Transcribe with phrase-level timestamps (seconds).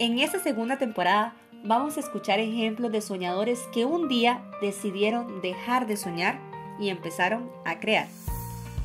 [0.00, 1.34] En esta segunda temporada
[1.64, 6.38] vamos a escuchar ejemplos de soñadores que un día decidieron dejar de soñar
[6.78, 8.06] y empezaron a crear.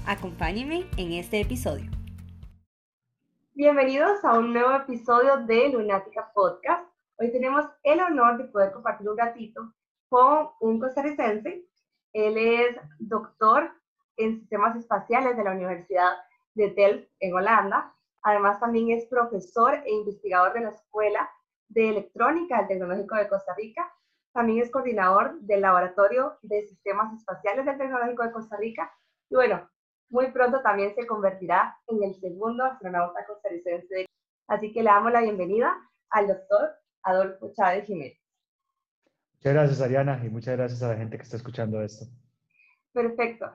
[0.08, 1.91] Acompáñenme en este episodio.
[3.54, 6.84] Bienvenidos a un nuevo episodio de Lunática Podcast.
[7.20, 9.72] Hoy tenemos el honor de poder compartir un ratito
[10.09, 11.64] con un costarricense.
[12.14, 13.70] Él es doctor
[14.18, 16.14] en sistemas espaciales de la Universidad
[16.55, 21.30] de Delft en Holanda Además, también es profesor e investigador de la Escuela
[21.68, 23.94] de Electrónica del Tecnológico de Costa Rica.
[24.34, 28.91] También es coordinador del Laboratorio de Sistemas Espaciales del Tecnológico de Costa Rica.
[29.30, 29.70] Y bueno,
[30.09, 34.05] muy pronto también se convertirá en el segundo astronauta costarricense.
[34.48, 35.76] Así que le damos la bienvenida
[36.10, 36.71] al doctor
[37.04, 38.18] Adolfo Chávez Jiménez.
[39.35, 42.05] Muchas gracias, Ariana, y muchas gracias a la gente que está escuchando esto.
[42.94, 43.51] Perfecto.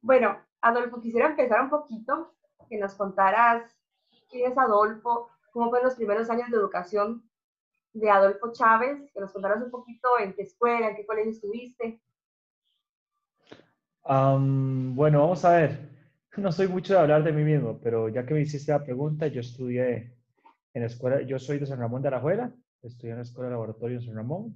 [0.00, 2.34] Bueno, Adolfo, quisiera empezar un poquito,
[2.68, 3.75] que nos contaras
[4.36, 7.22] quién Adolfo, cómo fueron los primeros años de educación
[7.92, 12.00] de Adolfo Chávez, que nos contaras un poquito en qué escuela, en qué colegio estuviste.
[14.04, 15.96] bueno, vamos a ver.
[16.36, 19.26] No soy mucho de hablar de mí mismo, pero ya que me hiciste la pregunta,
[19.26, 20.12] yo estudié
[20.74, 23.52] en la escuela, yo soy de San Ramón de Arajuela, estudié en la escuela de
[23.52, 24.54] laboratorio en San Ramón.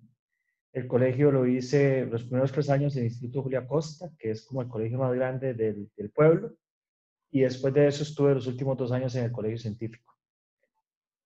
[0.75, 4.45] El colegio lo hice los primeros tres años en el Instituto Julia Costa, que es
[4.45, 6.55] como el colegio más grande del pueblo
[7.31, 10.17] y después de eso estuve los últimos dos años en el colegio científico.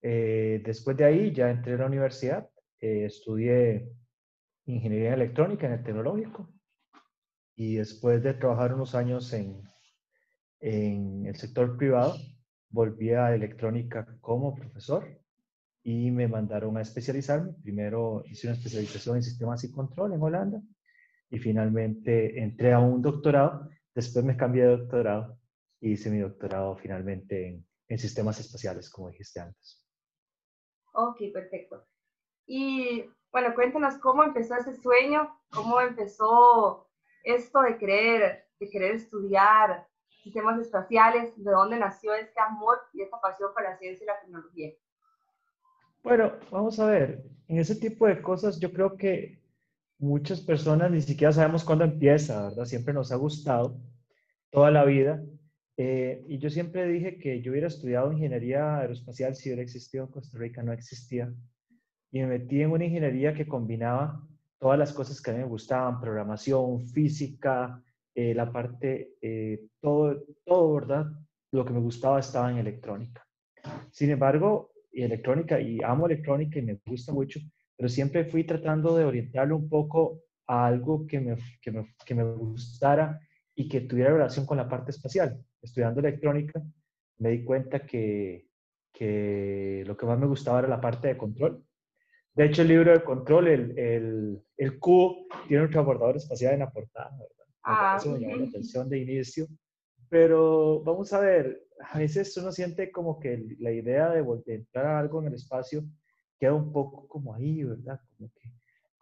[0.02, 3.88] Eh, después de ahí ya entré a la universidad, eh, estudié
[4.66, 6.52] ingeniería electrónica en el tecnológico
[7.56, 9.62] y después de trabajar unos años en,
[10.61, 12.16] en el sector privado,
[12.68, 15.06] volví a electrónica como profesor
[15.83, 17.52] y me mandaron a especializarme.
[17.62, 20.61] Primero hice una especialización en sistemas y control en Holanda
[21.30, 23.70] y finalmente entré a un doctorado.
[23.95, 25.39] Después me cambié de doctorado
[25.84, 29.86] y hice mi doctorado finalmente en, en sistemas espaciales, como dijiste antes.
[30.95, 31.86] Ok, perfecto.
[32.46, 36.89] Y bueno, cuéntanos cómo empezó ese sueño, cómo empezó
[37.22, 39.86] esto de querer, de querer estudiar
[40.22, 44.20] sistemas espaciales, de dónde nació este amor y esta pasión por la ciencia y la
[44.20, 44.72] tecnología.
[46.02, 49.39] Bueno, vamos a ver, en ese tipo de cosas yo creo que
[49.98, 52.64] muchas personas ni siquiera sabemos cuándo empieza, ¿verdad?
[52.64, 53.77] Siempre nos ha gustado
[54.51, 55.22] toda la vida
[55.77, 60.11] eh, y yo siempre dije que yo hubiera estudiado ingeniería aeroespacial si hubiera existido en
[60.11, 61.33] Costa Rica, no existía.
[62.12, 64.24] Y me metí en una ingeniería que combinaba
[64.58, 67.83] todas las cosas que a mí me gustaban, programación, física,
[68.14, 71.07] eh, la parte, eh, todo, todo, ¿verdad?
[71.51, 73.27] Lo que me gustaba estaba en electrónica.
[73.90, 77.40] Sin embargo, electrónica, y amo electrónica y me gusta mucho,
[77.77, 82.14] pero siempre fui tratando de orientarlo un poco a algo que me, que me, que
[82.14, 83.18] me gustara
[83.54, 85.38] y que tuviera relación con la parte espacial.
[85.62, 86.62] Estudiando electrónica,
[87.18, 88.48] me di cuenta que,
[88.92, 91.64] que lo que más me gustaba era la parte de control.
[92.34, 96.60] De hecho, el libro de control, el, el, el cubo, tiene un transbordador espacial en
[96.60, 97.46] la portada, ¿verdad?
[97.62, 99.46] Ah, Eso me llamó la atención de inicio.
[100.08, 104.86] Pero vamos a ver, a veces uno siente como que la idea de, de entrar
[104.86, 105.84] a algo en el espacio
[106.38, 108.00] queda un poco como ahí, ¿verdad?
[108.16, 108.50] Como que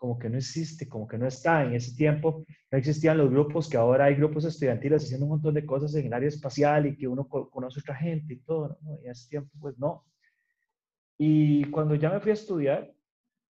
[0.02, 1.62] como que no existe, como que no está.
[1.62, 5.54] En ese tiempo no existían los grupos que ahora hay grupos estudiantiles haciendo un montón
[5.54, 8.76] de cosas en el área espacial y que uno conoce a otra gente y todo,
[8.82, 8.98] ¿no?
[8.98, 10.04] en ese tiempo pues no.
[11.16, 12.92] Y cuando ya me fui a estudiar,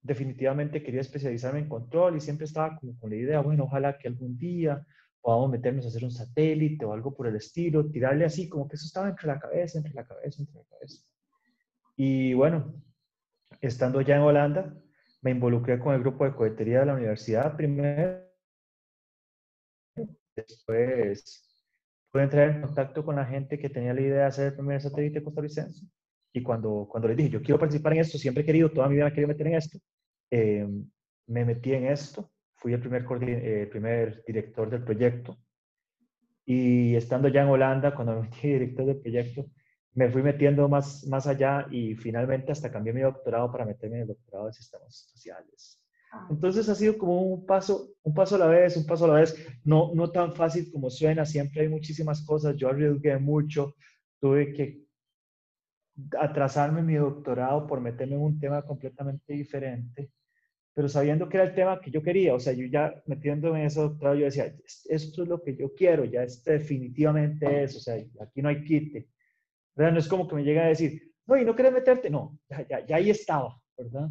[0.01, 4.07] definitivamente quería especializarme en control y siempre estaba como con la idea, bueno, ojalá que
[4.07, 4.87] algún día
[5.21, 8.77] podamos meternos a hacer un satélite o algo por el estilo, tirarle así, como que
[8.77, 11.03] eso estaba entre la cabeza, entre la cabeza, entre la cabeza.
[11.97, 12.73] Y bueno,
[13.61, 14.73] estando ya en Holanda,
[15.27, 18.23] me involucré con el grupo de cohetería de la universidad primero.
[20.37, 21.43] Después
[22.13, 24.81] pude entrar en contacto con la gente que tenía la idea de hacer el primer
[24.81, 25.85] satélite costarricense.
[26.33, 28.95] Y cuando, cuando les dije, yo quiero participar en esto, siempre he querido, toda mi
[28.95, 29.79] vida me he querido meter en esto,
[30.31, 30.69] eh,
[31.27, 32.31] me metí en esto.
[32.59, 35.37] Fui el primer, eh, primer director del proyecto.
[36.45, 39.47] Y estando ya en Holanda, cuando me metí director del proyecto,
[39.97, 44.03] me fui metiendo más, más allá y finalmente hasta cambié mi doctorado para meterme en
[44.03, 45.83] el doctorado de sistemas sociales.
[46.13, 46.29] Ah.
[46.31, 49.15] Entonces ha sido como un paso, un paso a la vez, un paso a la
[49.15, 49.35] vez,
[49.65, 53.75] no, no tan fácil como suena, siempre hay muchísimas cosas, yo arriesgué mucho,
[54.21, 54.85] tuve que
[56.21, 60.11] atrasarme mi doctorado por meterme en un tema completamente diferente,
[60.75, 63.67] pero sabiendo que era el tema que yo quería, o sea, yo ya metiéndome en
[63.69, 64.55] ese doctorado, yo decía,
[64.91, 68.63] esto es lo que yo quiero, ya es definitivamente eso, o sea, aquí no hay
[68.63, 69.09] quite.
[69.77, 69.93] ¿Verdad?
[69.93, 72.85] No es como que me llega a decir, no, y no quieres meterte, no, ya,
[72.87, 74.09] ya, ahí estaba, ¿verdad?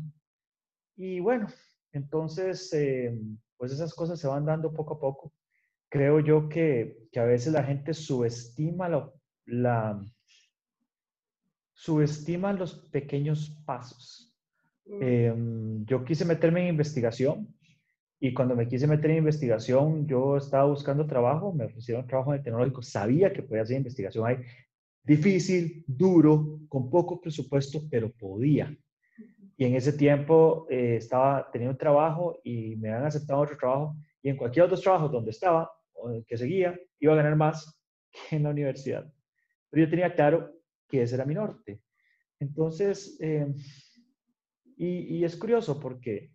[0.95, 1.47] Y bueno,
[1.91, 3.17] entonces, eh,
[3.57, 5.33] pues esas cosas se van dando poco a poco.
[5.89, 9.11] Creo yo que, que a veces la gente subestima la,
[9.45, 10.05] la,
[11.73, 14.33] subestima los pequeños pasos.
[14.85, 17.55] Em, yo quise meterme en investigación
[18.19, 22.39] y cuando me quise meter en investigación, yo estaba buscando trabajo, me ofrecieron trabajo en
[22.39, 24.37] el tecnológico, sabía que podía hacer investigación ahí,
[25.05, 28.75] difícil, duro, con poco presupuesto, pero podía.
[29.57, 33.95] Y en ese tiempo eh, estaba teniendo un trabajo y me han aceptado otro trabajo
[34.21, 37.79] y en cualquier otro trabajo donde estaba, o que seguía, iba a ganar más
[38.29, 39.11] que en la universidad.
[39.69, 40.51] Pero yo tenía claro
[40.87, 41.81] que ese era mi norte.
[42.39, 43.47] Entonces, eh,
[44.77, 46.31] y, es curioso porque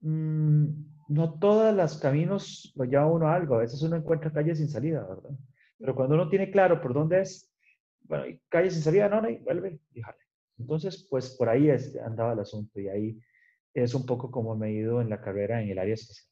[0.00, 0.66] mm,
[1.08, 3.54] no todos los caminos lo lleva uno a algo.
[3.54, 5.30] A veces uno encuentra calles sin salida, ¿verdad?
[5.78, 7.53] Pero cuando uno tiene claro por dónde es,
[8.04, 10.02] bueno, calle sin salida, no, no, y vuelve y
[10.58, 11.70] Entonces, pues por ahí
[12.04, 13.20] andaba el asunto y ahí
[13.74, 16.28] es un poco como me he ido en la carrera en el área especial.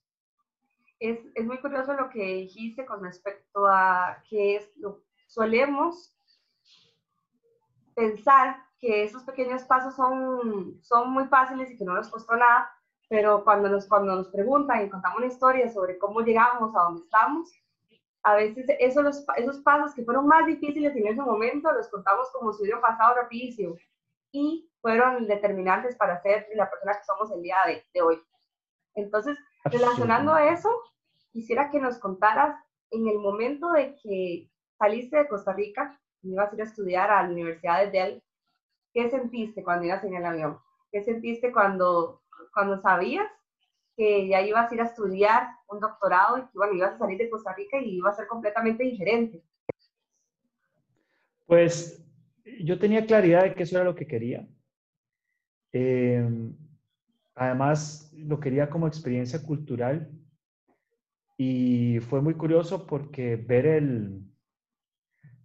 [1.01, 6.15] Es, es muy curioso lo que dijiste con respecto a que es lo, solemos
[7.95, 12.71] pensar que esos pequeños pasos son, son muy fáciles y que no nos costó nada,
[13.09, 17.03] pero cuando nos, cuando nos preguntan y contamos una historia sobre cómo llegamos a donde
[17.03, 17.53] estamos,
[18.25, 22.53] a veces esos, esos pasos que fueron más difíciles en ese momento los contamos como
[22.53, 23.77] si hubiera pasado rapidísimo
[24.31, 28.23] y fueron determinantes para ser la persona que somos el día de, de hoy.
[28.95, 30.71] Entonces, relacionando a eso,
[31.33, 32.57] quisiera que nos contaras
[32.91, 37.11] en el momento de que saliste de Costa Rica, y ibas a ir a estudiar
[37.11, 38.23] a la Universidad de Dell,
[38.93, 40.59] ¿qué sentiste cuando ibas en el avión?
[40.91, 42.23] ¿Qué sentiste cuando,
[42.55, 43.31] cuando sabías
[43.97, 47.19] que ya ibas a ir a estudiar un doctorado y que bueno, ibas a salir
[47.19, 49.43] de Costa Rica y iba a ser completamente diferente?
[51.47, 52.03] Pues
[52.61, 54.49] yo tenía claridad de que eso era lo que quería.
[55.73, 56.57] Em,
[57.35, 60.11] además, lo quería como experiencia cultural
[61.37, 64.23] y fue muy curioso porque ver el,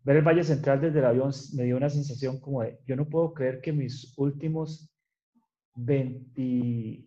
[0.04, 3.10] ver el Valle Central desde el avión me dio una sensación como de, yo no
[3.10, 4.90] puedo creer que mis últimos
[5.76, 7.06] 20,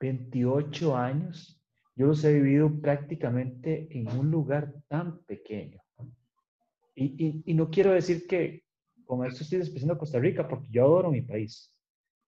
[0.00, 1.62] 28 años,
[1.94, 5.80] yo los he vivido prácticamente en un lugar tan pequeño.
[6.94, 8.64] Y, y, no quiero decir que
[9.04, 11.74] con esto estoy despreciando Costa Rica, porque yo adoro mi país,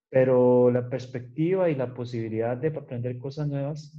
[0.09, 3.95] pero la perspectiva y la posibilidad de aprender cosas nuevas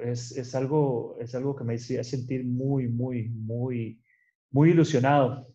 [0.00, 4.02] es, es, algo, es algo que me hacía sentir muy, muy, muy
[4.52, 5.48] muy ilusionado.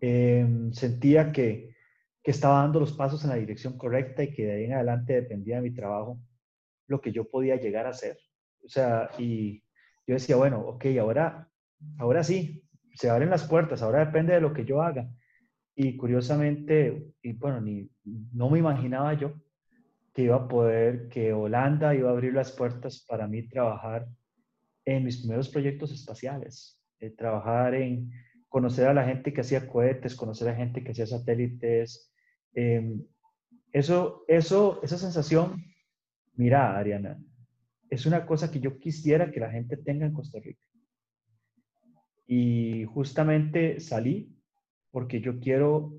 [0.00, 1.74] Em, sentía que,
[2.28, 5.14] que estaba dando los pasos en la dirección correcta y que de ahí en adelante
[5.14, 6.20] dependía de mi trabajo
[6.86, 8.18] lo que yo podía llegar a hacer.
[8.62, 9.64] O sea, y
[10.06, 11.48] yo decía, bueno, ok, ahora,
[11.96, 15.08] ahora sí, se abren las puertas, ahora depende de lo que yo haga.
[15.74, 19.32] Y curiosamente, y bueno, ni, no me imaginaba yo
[20.12, 24.06] que iba a poder, que Holanda iba a abrir las puertas para mí trabajar
[24.84, 26.78] en mis primeros proyectos espaciales.
[27.00, 28.12] Eh, trabajar en
[28.50, 32.07] conocer a la gente que hacía cohetes, conocer a la gente que hacía satélites.
[32.54, 33.04] Em,
[33.72, 35.62] eso, eso, esa sensación,
[36.34, 37.18] mira, Ariana,
[37.90, 40.62] es una cosa que yo quisiera que la gente tenga en Costa Rica.
[42.26, 44.36] Y justamente salí
[44.90, 45.94] porque yo quiero,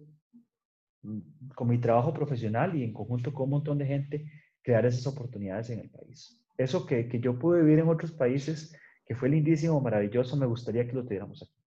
[1.01, 5.07] mm, con mi trabajo profesional y en conjunto con un montón de gente, crear esas
[5.07, 6.43] oportunidades en el país.
[6.57, 8.75] Eso que, que yo pude vivir en otros países,
[9.05, 11.59] que fue lindísimo, maravilloso, me gustaría que lo tuviéramos aquí.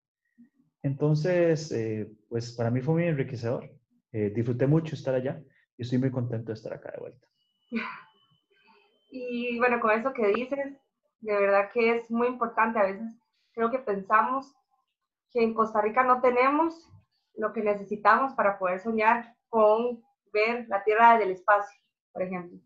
[0.83, 3.71] Entonces, eh, pues para mí fue muy enriquecedor.
[4.13, 5.43] Eh, disfruté mucho estar allá
[5.77, 7.27] y estoy muy contento de estar acá de vuelta.
[9.15, 10.75] Y bueno, con eso que dices,
[11.21, 12.79] de verdad que es muy importante.
[12.79, 13.15] A veces
[13.53, 14.55] creo que pensamos
[15.31, 16.89] que en Costa Rica no tenemos
[17.35, 20.03] lo que necesitamos para poder soñar con
[20.33, 21.79] ver la Tierra del espacio,
[22.13, 22.59] por ejemplo.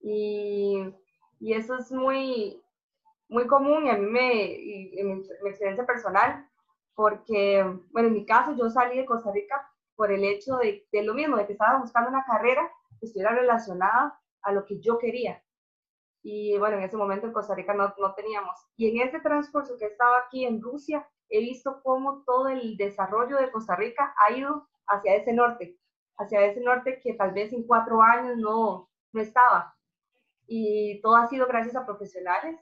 [0.00, 0.84] Y,
[1.40, 2.62] y eso es muy,
[3.28, 6.46] muy común y a mí me, en mi, experiencia personal,
[6.94, 11.02] porque, bueno, en mi caso yo salí de Costa Rica por el hecho de, de,
[11.02, 14.98] lo mismo, de que estaba buscando una carrera que estuviera relacionada a lo que yo
[14.98, 15.42] quería.
[16.22, 18.56] Y bueno, en ese momento en Costa Rica no, no teníamos.
[18.76, 23.38] Y en ese transcurso que estaba aquí en Rusia, he visto cómo todo el desarrollo
[23.38, 25.78] de Costa Rica ha ido hacia ese norte,
[26.16, 29.74] hacia ese norte que tal vez en cuatro años no, no estaba.
[30.46, 32.60] Y todo ha sido gracias a profesionales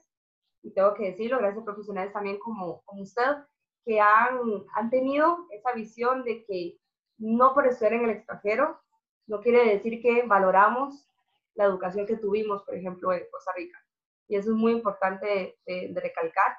[0.63, 3.37] y tengo que decirlo, gracias a profesionales también como, como usted,
[3.83, 4.39] que han,
[4.75, 6.77] han tenido esa visión de que
[7.21, 8.81] no por estudiar en el extranjero
[9.27, 11.07] no quiere decir que valoramos
[11.53, 13.79] la educación que tuvimos, por ejemplo, en Costa Rica.
[14.27, 16.57] Y eso es muy importante de, recalcar.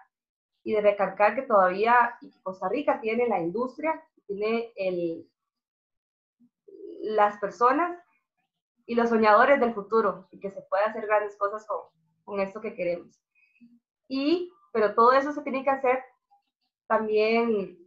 [0.63, 5.29] Y de recalcar que todavía Costa Rica tiene la industria, tiene el,
[7.03, 7.99] las personas
[8.87, 11.81] y los soñadores del futuro, y que se puede hacer grandes cosas con,
[12.25, 13.21] con esto que queremos.
[14.07, 16.03] Y, pero todo eso se tiene que hacer
[16.87, 17.82] también,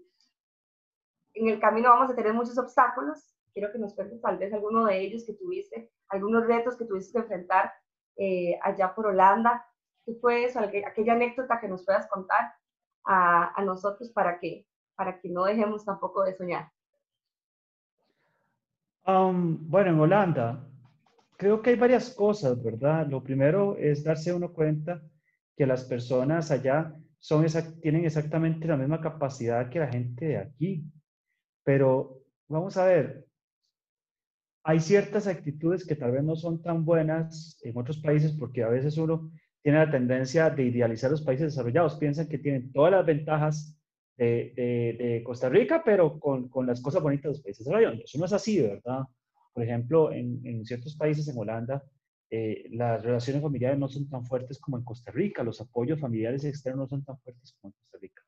[1.36, 4.86] en el camino vamos a tener muchos obstáculos, quiero que nos cuentes tal vez alguno
[4.86, 7.72] de ellos que tuviste, algunos retos que tuviste que enfrentar
[8.18, 9.66] eh, allá por Holanda.
[10.06, 12.54] ¿Qué fue eso, aquella anécdota que nos puedas contar
[13.06, 16.70] a, a nosotros para que, para que no dejemos tampoco de soñar?
[19.08, 20.68] Um, bueno, en Holanda,
[21.38, 23.08] creo que hay varias cosas, ¿verdad?
[23.08, 25.02] Lo primero es darse uno cuenta
[25.56, 27.46] que las personas allá son
[27.82, 30.84] tienen exactamente la misma capacidad que la gente de aquí.
[31.66, 33.28] Pero vamos a ver,
[34.64, 38.70] hay ciertas actitudes que tal vez no son tan buenas en otros países porque a
[38.70, 39.30] veces uno
[39.62, 41.96] tiene la tendencia de idealizar los países desarrollados.
[41.96, 43.78] Piensan que tienen todas las ventajas
[44.16, 48.00] de, Costa Rica, pero con, con, las cosas bonitas de los países desarrollados.
[48.06, 49.02] Eso no es así, ¿verdad?
[49.54, 51.84] Por ejemplo, en, en ciertos países, en Holanda,
[52.32, 56.44] eh, las relaciones familiares no son tan fuertes como en Costa Rica, los apoyos familiares
[56.44, 58.24] externos no son tan fuertes como en Costa Rica.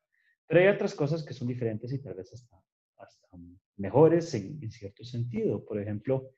[0.46, 2.56] Pero hay otras cosas que son diferentes y tal vez hasta,
[2.98, 3.28] hasta
[3.76, 5.64] mejores en, en, cierto sentido.
[5.64, 6.30] Por ejemplo,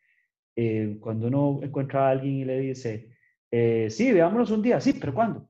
[0.57, 3.17] eh, cuando uno encuentra a alguien y le dice,
[3.51, 5.49] eh, sí, veámonos un día, sí, pero ¿cuándo?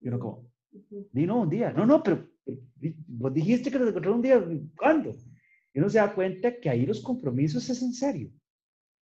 [0.00, 2.28] Y uno como, di no, un día, no, no, pero
[3.06, 4.44] vos dijiste que nos encontró un día,
[4.76, 5.14] ¿cuándo?
[5.72, 8.30] Y uno se da cuenta que ahí los compromisos es en serio,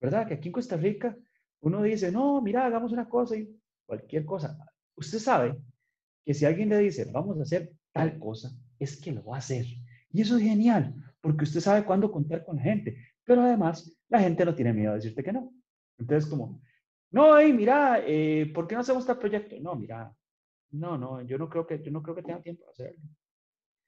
[0.01, 0.27] ¿verdad?
[0.27, 1.17] Que aquí en Costa Rica
[1.61, 3.49] uno dice, no, mira, hagamos una cosa y
[3.87, 4.59] cualquier cosa.
[4.97, 5.57] Usted sabe
[6.25, 9.39] que si alguien le dice, vamos a hacer tal cosa, es que lo va a
[9.39, 9.67] hacer.
[10.13, 12.99] Y eso es genial, porque usted sabe cuándo contar con la gente.
[13.25, 15.55] Pero además, la gente no tiene miedo de decirte que no.
[15.99, 16.61] Entonces, como,
[17.13, 19.57] no, hey, mira, eh, ¿por qué no hacemos este proyecto?
[19.63, 20.15] No, mira,
[20.73, 23.01] no, no, yo no creo que, yo no creo que tenga tiempo de hacerlo.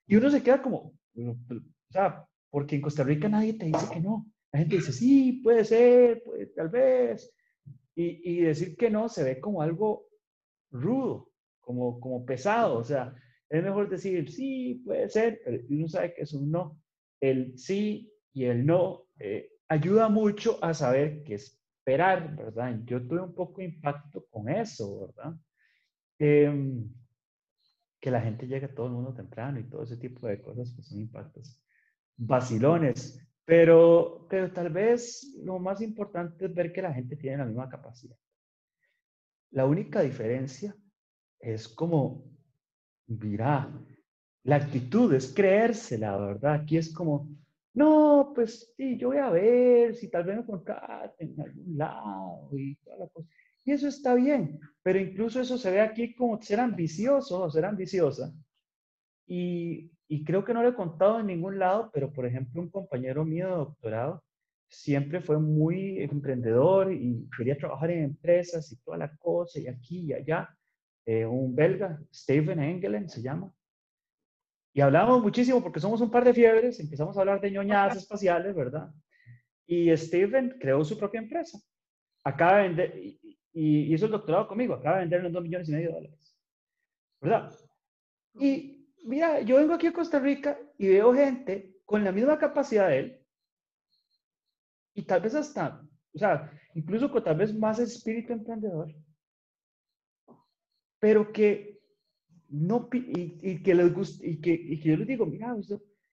[0.07, 1.37] Y uno se queda como, o
[1.91, 4.27] sea, porque en Costa Rica nadie te dice que no.
[4.51, 7.35] La gente dice, sí, puede ser, puede, tal vez.
[7.95, 10.07] Y, y, decir que no se ve como algo
[10.71, 11.29] rudo,
[11.61, 12.79] como, como pesado.
[12.79, 13.15] O sea,
[13.51, 16.81] es mejor decir, sí, puede ser, pero uno sabe que es un no.
[17.21, 22.81] El sí y el no eh, ayuda mucho a saber qué esperar, ¿verdad?
[22.85, 25.35] Yo tuve un poco de impacto con eso, ¿verdad?
[26.19, 26.85] Eh,
[28.01, 30.83] que la gente llegue todo el mundo temprano y todo ese tipo de cosas que
[30.83, 31.61] son impactos
[32.17, 33.21] vacilones.
[33.45, 37.69] Pero, pero tal vez lo más importante es ver que la gente tiene la misma
[37.69, 38.17] capacidad.
[39.51, 40.77] La única diferencia
[41.39, 42.25] es como,
[43.07, 43.73] mira,
[44.47, 46.55] la actitud es creérsela, ¿verdad?
[46.55, 47.29] Aquí es como,
[47.75, 52.49] no, pues sí, yo voy a ver si tal vez me contraten en algún lado
[52.53, 53.29] y toda la cosa.
[53.65, 57.65] Y eso está bien, pero incluso eso se ve aquí como ser ambicioso o ser
[57.65, 58.33] ambiciosa.
[59.27, 62.71] Y, y creo que no lo he contado en ningún lado, pero por ejemplo, un
[62.71, 64.23] compañero mío de doctorado
[64.69, 70.07] siempre fue muy emprendedor y quería trabajar en empresas y toda la cosa, y aquí
[70.07, 70.49] y allá.
[71.05, 73.53] Eh, un belga, Steven Engelen se llama.
[74.77, 78.55] Y hablamos muchísimo porque somos un par de fiebres, empezamos a hablar de ñoñadas espaciales,
[78.55, 78.91] ¿verdad?
[79.67, 81.59] Y Steven creó su propia empresa.
[82.23, 85.73] Acaba de vender, y, hizo el doctorado conmigo, acaba de vender unos 2 millones y
[85.73, 86.39] medio de dólares.
[87.23, 87.55] ¿Verdad?
[88.35, 92.89] Y mira, yo vengo aquí a Costa Rica y veo gente con la misma capacidad
[92.89, 93.27] de él,
[94.93, 95.81] y tal vez hasta,
[96.13, 98.95] o sea, incluso con tal vez más espíritu emprendedor,
[101.01, 101.76] pero que
[102.49, 105.55] no, y, que les gusta, y que, y que yo les digo, mira,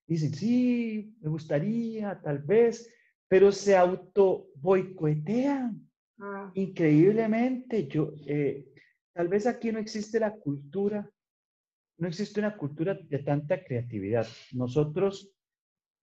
[0.06, 2.92] dicen, sí, me gustaría, tal vez,
[3.28, 5.88] pero se auto boicotean.
[6.18, 6.50] Ah.
[6.54, 8.72] Increíblemente, yo, eh,
[9.12, 11.08] tal vez aquí no existe la cultura,
[11.98, 14.26] no existe una cultura de tanta creatividad.
[14.52, 15.32] Nosotros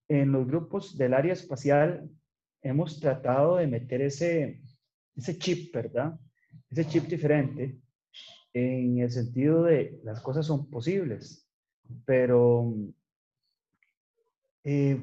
[0.08, 2.10] en los grupos del área espacial
[2.62, 4.62] hemos tratado de meter ese,
[5.16, 6.20] ese chip, ¿verdad?
[6.70, 7.80] Ese chip diferente
[8.54, 11.48] en el sentido de las cosas son posibles,
[12.06, 12.74] pero
[14.64, 15.02] eh,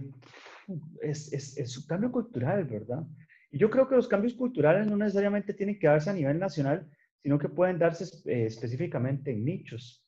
[1.03, 3.05] es, es, un cambio cultural, ¿verdad?
[3.51, 6.89] Y yo creo que los cambios culturales no necesariamente tienen que darse a nivel nacional,
[7.23, 10.05] sino que pueden darse eh, específicamente en nichos.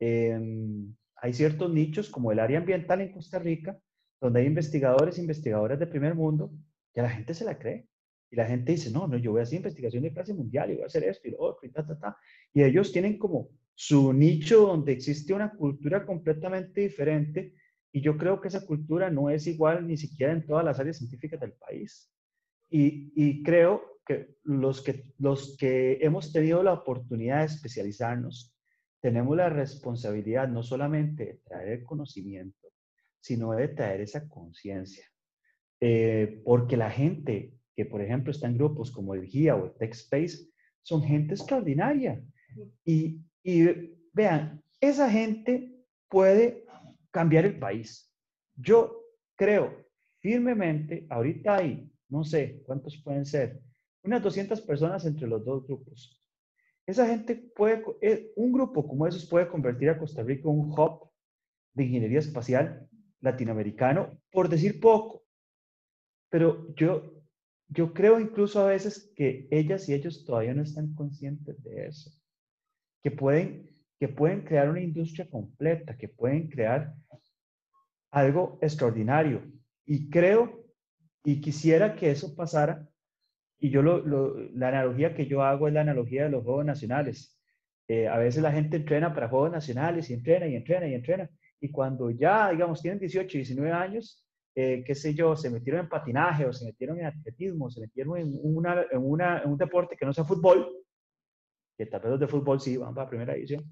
[0.00, 3.78] Em, hay ciertos nichos, como el área ambiental en Costa Rica,
[4.20, 6.52] donde hay investigadores e investigadoras de primer mundo,
[6.92, 7.86] que la gente se la cree.
[8.30, 10.74] Y la gente dice, no, no, yo voy a hacer investigación de clase mundial y
[10.74, 12.16] voy a hacer esto y lo otro y ta, ta, ta.
[12.52, 17.54] Y ellos tienen como su nicho donde existe una cultura completamente diferente
[17.92, 20.98] y yo creo que esa cultura no es igual ni siquiera en todas las áreas
[20.98, 22.12] científicas del país.
[22.72, 28.54] Y, creo que los, que los que hemos tenido la oportunidad de especializarnos,
[29.00, 32.68] tenemos la responsabilidad no solamente de traer el conocimiento,
[33.18, 35.04] sino de traer esa conciencia.
[35.80, 39.72] Eh, porque la gente que, por ejemplo, está en grupos como el GIA o el
[39.72, 40.50] TechSpace,
[40.82, 42.22] son gente extraordinaria.
[42.84, 45.74] Y, y vean, esa gente
[46.08, 46.66] puede
[47.10, 48.12] cambiar el país.
[48.56, 49.02] Yo
[49.36, 49.86] creo
[50.20, 53.62] firmemente, ahorita hay no sé cuántos pueden ser,
[54.02, 56.20] unas 200 personas entre los dos grupos.
[56.86, 60.72] Esa gente puede, eh, un grupo como esos puede convertir a Costa Rica en un
[60.72, 61.08] hub
[61.74, 62.88] de ingeniería espacial
[63.20, 65.24] latinoamericano, por decir poco.
[66.30, 67.19] Pero yo,
[67.70, 72.10] yo creo incluso a veces que ellas y ellos todavía no están conscientes de eso.
[73.02, 76.94] Que pueden, que pueden crear una industria completa, que pueden crear
[78.10, 79.42] algo extraordinario.
[79.86, 80.64] Y creo
[81.24, 82.86] y quisiera que eso pasara.
[83.58, 87.38] Y yo lo, la analogía que yo hago es la analogía de los Juegos Nacionales.
[87.88, 91.30] Eh, a veces la gente entrena para Juegos Nacionales y entrena y entrena y entrena
[91.60, 95.88] y cuando ya, digamos, tienen 18, 19 años, eh, qué sé yo, se metieron en
[95.88, 99.96] patinaje o se metieron en atletismo, se metieron en, una, en, una, en un deporte
[99.96, 100.68] que no sea fútbol,
[101.78, 103.64] que tal vez los de fútbol sí van para primera división,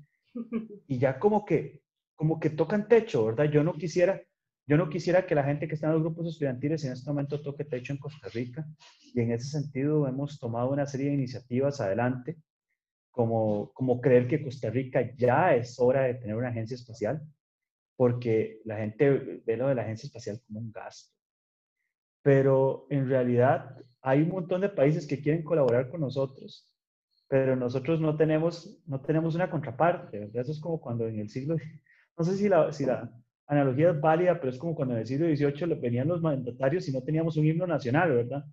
[0.87, 1.83] y ya como que,
[2.15, 3.51] como que tocan techo, ¿verdad?
[3.51, 4.23] Yo no quisiera,
[4.67, 7.43] yo no quisiera que la gente que está en los grupos estudiantiles en este momento
[7.43, 8.65] toque techo en Costa Rica,
[9.01, 12.37] y en ese sentido hemos tomado una serie de iniciativas adelante,
[13.11, 17.21] como, como creer que Costa Rica ya es hora de tener una agencia espacial,
[17.99, 21.13] porque la gente ve lo de la agencia espacial como un gasto.
[22.23, 26.73] Pero en realidad hay un montón de países que quieren colaborar con nosotros,
[27.27, 30.31] pero nosotros no tenemos, no tenemos una contraparte.
[30.33, 31.57] Eso es como cuando en el siglo,
[32.17, 33.11] no sé si la, si la
[33.49, 36.93] analogía es válida, pero es como cuando en el siglo XVIII venían los mandatarios y
[36.93, 38.45] no teníamos un himno nacional, ¿verdad?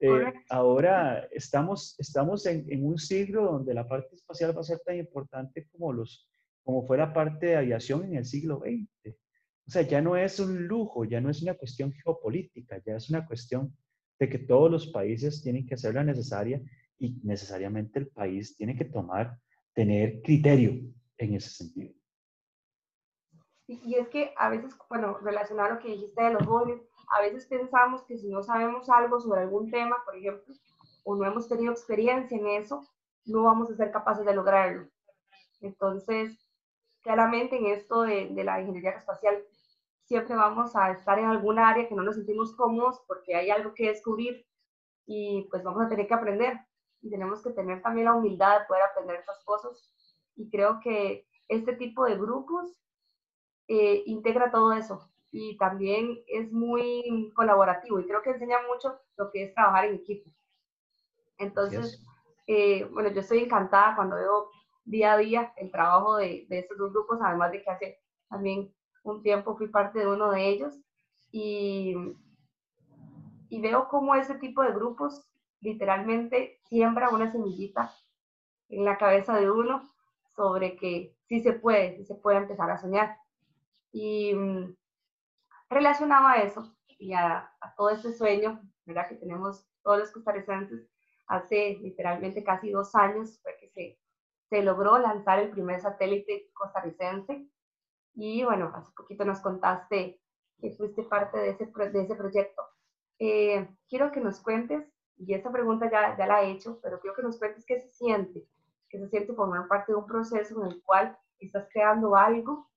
[0.00, 4.80] Eh, ahora estamos, estamos en, en, un siglo donde la parte espacial va a ser
[4.80, 6.26] tan importante como los,
[6.64, 9.14] como fue la parte de aviación en el siglo XX.
[9.66, 13.08] O sea, ya no es un lujo, ya no es una cuestión geopolítica, ya es
[13.10, 13.74] una cuestión
[14.18, 16.60] de que todos los países tienen que hacer la necesaria
[16.98, 19.38] y necesariamente el país tiene que tomar,
[19.74, 20.72] tener criterio
[21.18, 21.94] en ese sentido.
[23.66, 27.22] Y es que a veces, bueno, relacionado a lo que dijiste de los jóvenes, a
[27.22, 30.54] veces pensamos que si no sabemos algo sobre algún tema, por ejemplo,
[31.04, 32.86] o no hemos tenido experiencia en eso,
[33.24, 34.88] no vamos a ser capaces de lograrlo.
[35.60, 36.43] Entonces,
[37.04, 39.44] claramente en esto de, la ingeniería espacial
[40.04, 43.74] siempre vamos a estar en algún área que no nos sentimos cómodos porque hay algo
[43.74, 44.44] que descubrir
[45.06, 46.58] y pues vamos a tener que aprender.
[47.02, 49.92] Y tenemos que tener también la humildad de poder aprender esas cosas.
[50.34, 52.80] Y creo que este tipo de grupos
[53.68, 55.10] eh, integra todo eso.
[55.30, 59.96] Y también es muy colaborativo y creo que enseña mucho lo que es trabajar en
[59.96, 60.30] equipo.
[61.36, 62.02] Entonces,
[62.46, 64.48] eh, bueno, yo estoy encantada cuando veo
[64.84, 68.72] día a día el trabajo de, de estos dos grupos, además de que hace también
[69.02, 70.74] un tiempo fui parte de uno de ellos
[71.30, 71.94] y,
[73.48, 75.26] y veo cómo ese tipo de grupos
[75.60, 77.92] literalmente siembra una semillita
[78.68, 79.82] en la cabeza de uno
[80.36, 83.18] sobre que sí se puede, sí se puede empezar a soñar.
[83.92, 84.74] Y mm,
[85.68, 89.08] relacionado a eso y a, a, todo este sueño, ¿verdad?
[89.08, 90.88] Que tenemos todos los costarricenses,
[91.26, 93.98] hace literalmente casi dos años fue que se
[94.54, 97.44] se logró lanzar el primer satélite costarricense.
[98.14, 100.20] Y bueno, hace poquito nos contaste
[100.60, 102.62] que fuiste parte de ese, de ese proyecto.
[103.18, 104.86] Eh, quiero que nos cuentes,
[105.16, 107.90] y esta pregunta ya, ya la he hecho, pero quiero que nos cuentes qué se
[107.90, 108.46] siente,
[108.88, 112.70] qué se siente formar parte de un proceso en el cual estás creando algo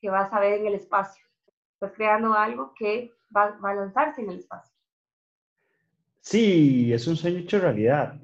[0.00, 1.26] que vas a ver en el espacio.
[1.72, 4.76] Estás creando algo que va, va a lanzarse en el espacio.
[6.20, 8.16] Sí, es un sueño hecho realidad.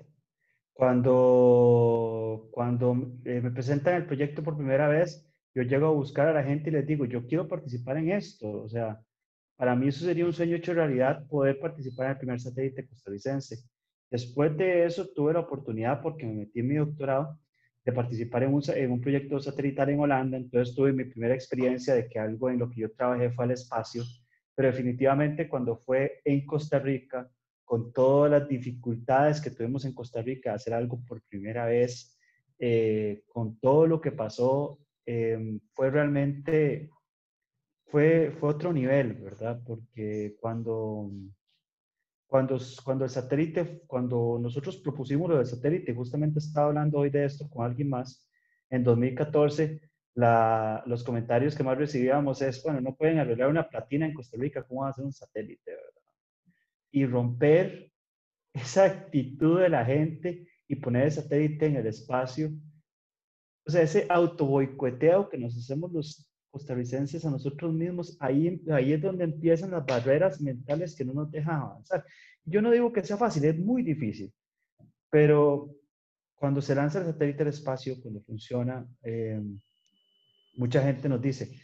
[0.74, 2.92] Cuando, cuando
[3.24, 6.70] eh, me presentan el proyecto por primera vez, yo llego a buscar a la gente
[6.70, 8.50] y les digo, yo quiero participar en esto.
[8.62, 9.00] O sea,
[9.56, 13.58] para mí eso sería un sueño hecho realidad, poder participar en el primer satélite costarricense.
[14.10, 17.38] Después de eso tuve la oportunidad, porque me metí en mi doctorado,
[17.84, 20.36] de participar en un, en un proyecto satelital en Holanda.
[20.36, 23.50] Entonces tuve mi primera experiencia de que algo en lo que yo trabajé fue al
[23.52, 24.04] espacio.
[24.54, 27.30] Pero definitivamente cuando fue en Costa Rica,
[27.64, 32.18] con todas las dificultades que tuvimos en Costa Rica, hacer algo por primera vez,
[32.58, 36.90] eh, con todo lo que pasó, eh, fue realmente,
[37.86, 39.60] fue, fue otro nivel, ¿verdad?
[39.66, 41.10] Porque cuando,
[42.26, 47.24] cuando, cuando el satélite, cuando nosotros propusimos lo del satélite, justamente estaba hablando hoy de
[47.24, 48.28] esto con alguien más,
[48.70, 49.80] en 2014,
[50.14, 54.36] la, los comentarios que más recibíamos es, bueno, no pueden arreglar una platina en Costa
[54.38, 56.01] Rica, ¿cómo va a ser un satélite, verdad?
[56.92, 57.90] Y romper
[58.52, 62.52] esa actitud de la gente y poner el satélite en el espacio.
[63.66, 69.00] O sea, ese autoboicoteado que nos hacemos los costarricenses a nosotros mismos, ahí, ahí es
[69.00, 72.04] donde empiezan las barreras mentales que no nos dejan avanzar.
[72.44, 74.32] Yo no digo que sea fácil, es muy difícil,
[75.08, 75.74] pero
[76.34, 79.40] cuando se lanza el satélite al espacio, cuando funciona, eh,
[80.56, 81.56] mucha gente nos dice,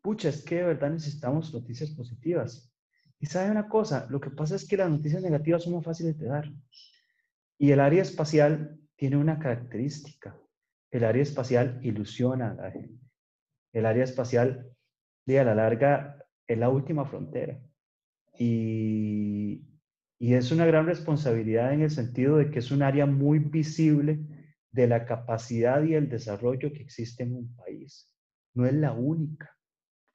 [0.00, 2.71] pucha, es que de verdad necesitamos noticias positivas
[3.22, 6.18] Y sabe una cosa, lo que pasa es que las noticias negativas son más fáciles
[6.18, 6.52] de dar.
[7.56, 10.36] Y el área espacial tiene una característica.
[10.90, 13.00] El área espacial ilusiona a la gente.
[13.72, 14.74] El área espacial,
[15.24, 17.60] de a la larga, es la última frontera.
[18.36, 19.68] Y,
[20.18, 24.18] y es una gran responsabilidad en el sentido de que es un área muy visible
[24.72, 28.12] de la capacidad y el desarrollo que existe en un país.
[28.52, 29.56] No es la única,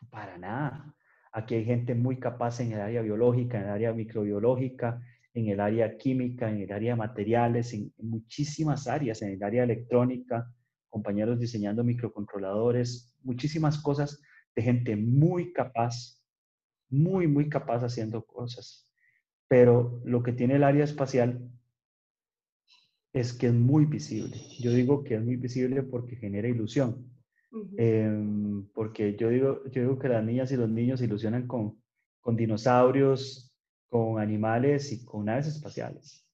[0.10, 0.97] para nada.
[1.32, 5.02] Aquí hay gente muy capaz en el área biológica, en el área microbiológica,
[5.34, 10.52] en el área química, en el área materiales, en, muchísimas áreas, en el área electrónica,
[10.90, 14.20] compañeros diseñando microcontroladores, muchísimas cosas
[14.56, 16.20] de gente muy capaz,
[16.90, 18.90] muy, muy capaz haciendo cosas.
[19.48, 21.52] Pero lo que tiene el área espacial
[23.14, 24.38] es que es muy visible.
[24.60, 27.17] Yo digo que es muy visible porque genera ilusión.
[27.78, 31.82] Em, porque yo digo, yo digo que las niñas y los niños se ilusionan con,
[32.22, 33.54] con dinosaurios,
[33.90, 36.26] con animales y con naves espaciales.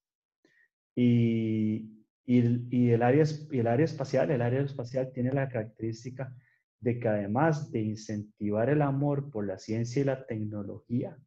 [0.95, 6.35] Y, y, y, el área, y el área espacial, el área espacial tiene la característica
[6.79, 11.17] de que además de incentivar el amor por la ciencia y la tecnología,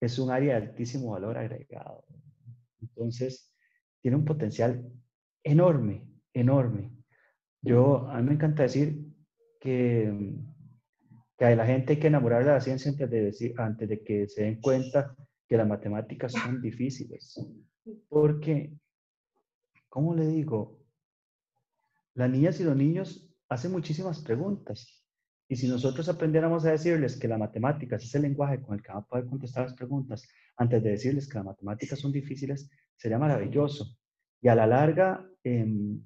[0.00, 2.04] es un área de altísimo valor agregado.
[2.80, 3.54] Entonces,
[4.00, 4.90] tiene un potencial
[5.42, 6.90] enorme, enorme.
[7.62, 9.06] Yo, a mí me encanta decir
[9.60, 10.34] que,
[11.36, 14.02] que a la gente hay que enamorar de la ciencia antes de, decir, antes de
[14.02, 15.14] que se den cuenta
[15.46, 17.38] que las matemáticas son difíciles.
[18.08, 18.72] Porque,
[19.88, 20.78] ¿cómo le digo?
[22.14, 25.04] Las niñas y los niños hacen muchísimas preguntas.
[25.48, 28.92] Y si nosotros aprendiéramos a decirles que la matemática es el lenguaje con el que
[28.92, 33.18] van a poder contestar las preguntas, antes de decirles que las matemáticas son difíciles, sería
[33.18, 33.96] maravilloso.
[34.40, 36.02] Y a la larga, em,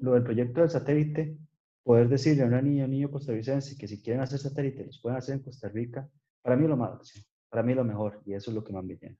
[0.00, 1.36] lo del proyecto del satélite,
[1.82, 5.18] poder decirle a una niña o niño costarricense que si quieren hacer satélite, los pueden
[5.18, 6.08] hacer en Costa Rica,
[6.42, 8.72] para mí es lo más, para mí es lo mejor y eso es lo que
[8.72, 9.16] más me llena.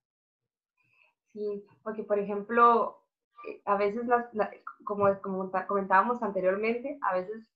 [1.32, 2.98] Sí, porque por ejemplo,
[3.48, 4.02] eh, a veces,
[4.84, 7.46] como, como comentábamos anteriormente, a veces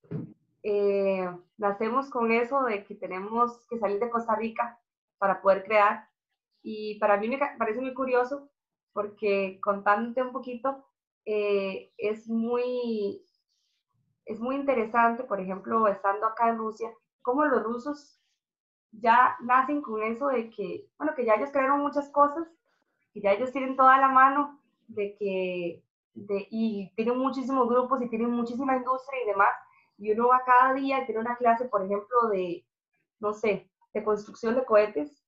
[0.63, 4.79] eh, nacemos con eso de que tenemos que salir de Costa Rica
[5.19, 6.09] para poder crear.
[6.63, 8.49] Y para mí me parece muy curioso
[8.93, 10.85] porque contándote un poquito,
[11.25, 13.23] eh, es, muy,
[14.25, 16.91] es muy interesante, por ejemplo, estando acá en Rusia,
[17.23, 18.21] cómo los rusos
[18.93, 22.47] ya nacen con eso de que, bueno, que ya ellos crearon muchas cosas,
[23.13, 28.09] que ya ellos tienen toda la mano, de que, de, y tienen muchísimos grupos y
[28.09, 29.55] tienen muchísima industria y demás,
[29.99, 32.67] y uno va cada día y tiene una clase, por ejemplo, de,
[33.21, 35.23] no sé, de construcción de cohetes,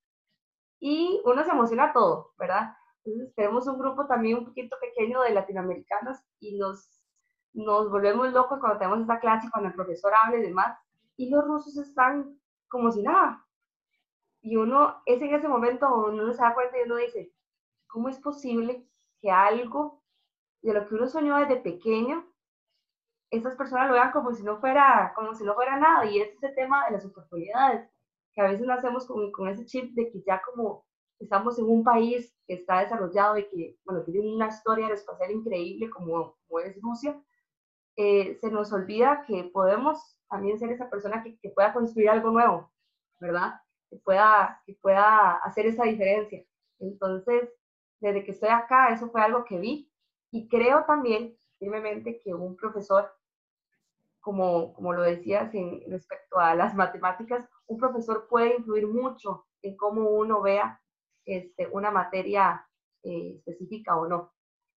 [0.79, 2.75] y uno se emociona todo, ¿verdad?
[3.05, 7.03] Entonces tenemos un grupo también un poquito pequeño de latinoamericanos y nos,
[7.53, 10.77] nos volvemos locos cuando tenemos esta clase, cuando el profesor habla y demás,
[11.15, 13.45] y los rusos están como si nada.
[14.41, 17.31] Y uno es en ese momento donde uno se da cuenta y uno dice,
[17.87, 18.87] ¿cómo es posible
[19.21, 20.01] que algo
[20.63, 22.25] de lo que uno soñó desde pequeño,
[23.29, 26.05] esas personas lo vean como si no fuera, como si no fuera nada?
[26.05, 27.87] Y es ese tema de las oportunidades,
[28.33, 30.85] que a veces nacemos con, con ese chip de que ya como
[31.19, 35.89] estamos en un país que está desarrollado y que, bueno, tiene una historia aeroespacial increíble
[35.89, 37.21] como, como es Rusia,
[37.97, 42.31] eh, se nos olvida que podemos también ser esa persona que, que, pueda construir algo
[42.31, 42.71] nuevo,
[43.19, 43.61] ¿verdad?
[43.89, 46.43] Que pueda, que pueda hacer esa diferencia.
[46.79, 47.49] Entonces,
[47.99, 49.89] desde que estoy acá, eso fue algo que vi
[50.31, 53.09] y creo también firmemente que un profesor,
[54.19, 59.77] como, como lo decías en, respecto a las matemáticas, un profesor puede influir mucho en
[59.77, 60.81] cómo uno vea
[61.25, 62.67] este, una materia
[63.03, 64.33] eh, específica o no.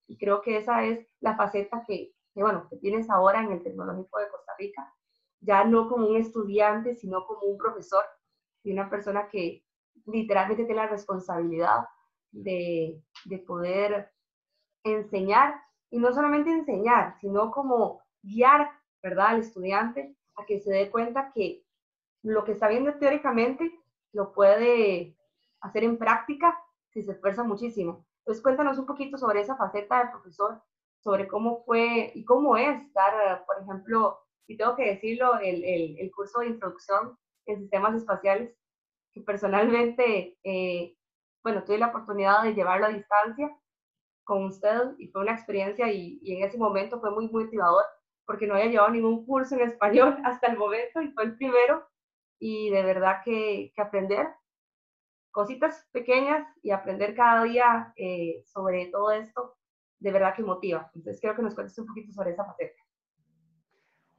[0.07, 4.19] Y creo que esa es la faceta que, bueno, que tienes ahora en el Tecnológico
[4.19, 4.95] de Costa Rica,
[5.41, 8.05] ya no como un estudiante, sino como un profesor
[8.63, 9.65] y una persona que
[10.07, 11.87] literalmente tiene la responsabilidad
[12.33, 14.11] de, de poder
[14.85, 15.55] enseñar,
[15.91, 18.71] y no solamente enseñar, sino como guiar,
[19.03, 21.65] ¿verdad?, al estudiante a que se dé cuenta que
[22.23, 23.73] lo que está viendo teóricamente
[24.13, 25.18] lo puede
[25.61, 26.59] hacer en práctica
[26.91, 28.07] si se esfuerza muchísimo.
[28.21, 30.63] Entonces cuéntanos un poquito sobre esa faceta del profesor,
[31.03, 36.11] sobre cómo fue y cómo es dar, por ejemplo, y tengo que decirlo, el, el,
[36.11, 38.55] curso de introducción en sistemas espaciales,
[39.13, 40.97] que personalmente, eh,
[41.43, 43.51] bueno, tuve la oportunidad de llevarlo a distancia
[44.25, 47.85] con usted y fue una experiencia y, y, en ese momento fue muy motivador
[48.27, 51.87] porque no había llevado ningún curso en español hasta el momento y fue el primero
[52.39, 54.29] y de verdad que, que aprender
[55.39, 59.55] cositas pequeñas y aprender cada día eh, sobre todo esto,
[60.01, 60.91] de verdad que motiva.
[60.93, 62.83] Entonces, quiero que nos cuentes un poquito sobre esa faceta.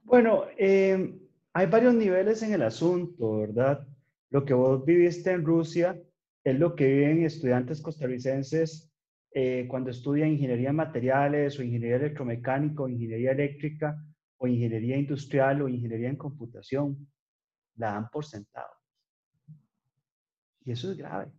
[0.03, 1.19] Bueno, eh,
[1.51, 3.85] hay varios niveles en el asunto, ¿verdad?
[4.29, 6.01] Lo que vos viviste en Rusia
[6.41, 8.89] es lo que viven estudiantes costarricenses
[9.33, 14.01] eh, cuando estudian ingeniería en materiales o ingeniería electromecánica o ingeniería eléctrica
[14.37, 17.09] o ingeniería industrial o ingeniería en computación.
[17.75, 18.78] La dan por sentado.
[20.71, 21.31] Eso es grave.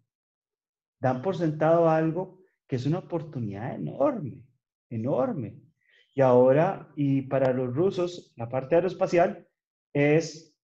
[1.00, 4.44] Dan por sentado algo que es una oportunidad enorme,
[4.88, 5.60] enorme.
[6.14, 9.46] Y ahora, y para los rusos, la parte aeroespacial
[9.92, 10.56] es,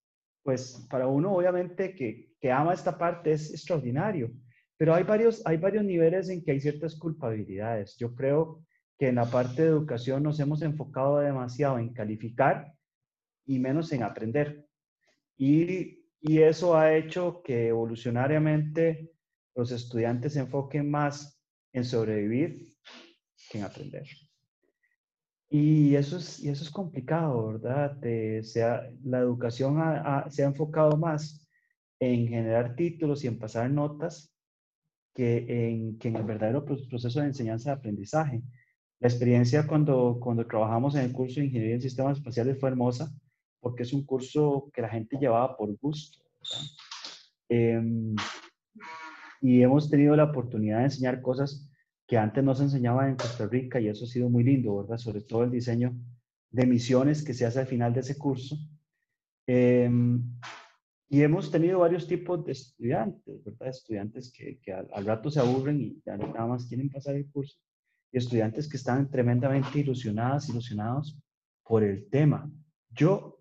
[0.42, 4.30] pues, para uno obviamente que, que ama esta parte es extraordinario,
[4.76, 7.96] pero hay varios, hay varios niveles en que hay ciertas culpabilidades.
[7.96, 8.62] Yo creo
[8.98, 12.72] que en la parte de educación nos hemos enfocado demasiado en calificar
[13.44, 14.66] y menos en aprender.
[15.36, 19.12] Y, y eso ha hecho que evolucionariamente
[19.54, 21.40] los estudiantes se enfoquen más
[21.72, 22.74] en sobrevivir
[23.50, 24.06] que en aprender.
[25.48, 27.98] Y eso es, y eso es complicado, ¿verdad?
[28.42, 29.78] sea, la educación
[30.30, 31.46] se ha enfocado más
[32.00, 34.32] en generar títulos y en pasar notas
[35.14, 38.42] que en, que en el verdadero proceso de enseñanza y aprendizaje.
[38.98, 43.14] La experiencia cuando, cuando trabajamos en el curso de Ingeniería en Sistemas Espaciales fue hermosa
[43.66, 46.20] porque es un curso que la gente llevaba por gusto.
[47.48, 48.14] Em,
[49.40, 51.68] y hemos tenido la oportunidad de enseñar cosas
[52.06, 54.98] que antes no se enseñaban en Costa Rica y eso ha sido muy lindo, ¿verdad?
[54.98, 55.96] Sobre todo el diseño
[56.48, 58.56] de misiones que se hace al final de ese curso.
[59.48, 60.22] Em,
[61.08, 63.70] y hemos tenido varios tipos de estudiantes, ¿verdad?
[63.70, 67.58] Estudiantes que, que al, rato se aburren y ya nada más quieren pasar el curso.
[68.12, 71.18] Y estudiantes que están tremendamente ilusionadas, ilusionados
[71.64, 72.48] por el tema.
[72.90, 73.35] Yo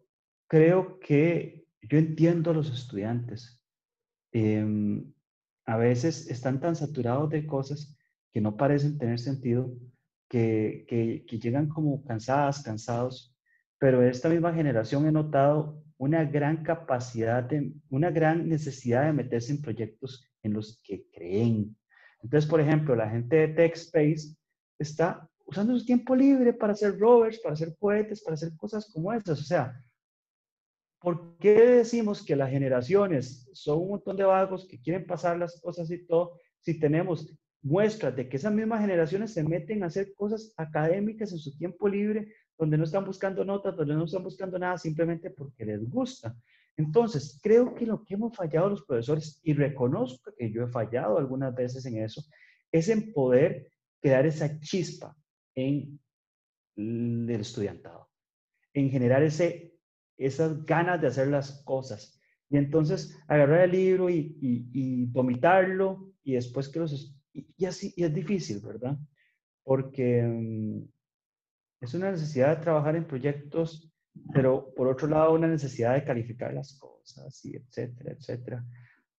[0.48, 3.62] creo que yo entiendo a los estudiantes.
[4.32, 5.14] Em,
[5.66, 7.98] a veces están tan saturados de cosas
[8.32, 9.74] que no parecen tener sentido,
[10.30, 13.36] que, que, llegan como cansadas, cansados,
[13.80, 17.50] pero esta misma generación he notado una gran capacidad,
[17.90, 21.76] una gran necesidad de meterse en proyectos en los que creen.
[22.22, 24.36] Entonces, por ejemplo, la gente de TechSpace
[24.80, 29.14] está usando su tiempo libre para hacer rovers, para hacer cohetes, para hacer cosas como
[29.14, 29.40] esas.
[29.40, 29.82] O sea,
[31.06, 35.62] ¿por qué decimos que las generaciones son un montón de vagos que quieren pasar las
[35.62, 40.15] cosas y todo si tenemos muestras de que esas mismas generaciones se meten a hacer
[40.15, 44.58] cosas académicas en su tiempo libre, donde no están buscando notas, donde no están buscando
[44.58, 46.36] nada simplemente porque les gusta.
[46.76, 51.20] Entonces, creo que lo que hemos fallado los profesores, y reconozco que yo he fallado
[51.20, 52.24] algunas veces en eso,
[52.72, 53.70] es en poder
[54.02, 55.15] crear esa chispa
[55.54, 56.00] en
[56.76, 58.10] el estudiantado,
[58.74, 59.75] en generar ese,
[60.17, 62.19] esas ganas de hacer las cosas.
[62.49, 67.93] Y entonces agarrar el libro y, y, y vomitarlo y después que los, y, así,
[67.95, 68.97] y es difícil, ¿verdad?
[69.63, 70.84] Porque mm,
[71.82, 73.91] es una necesidad de trabajar en proyectos,
[74.34, 78.65] pero por otro lado una necesidad de calificar las cosas, y etcétera, etcétera.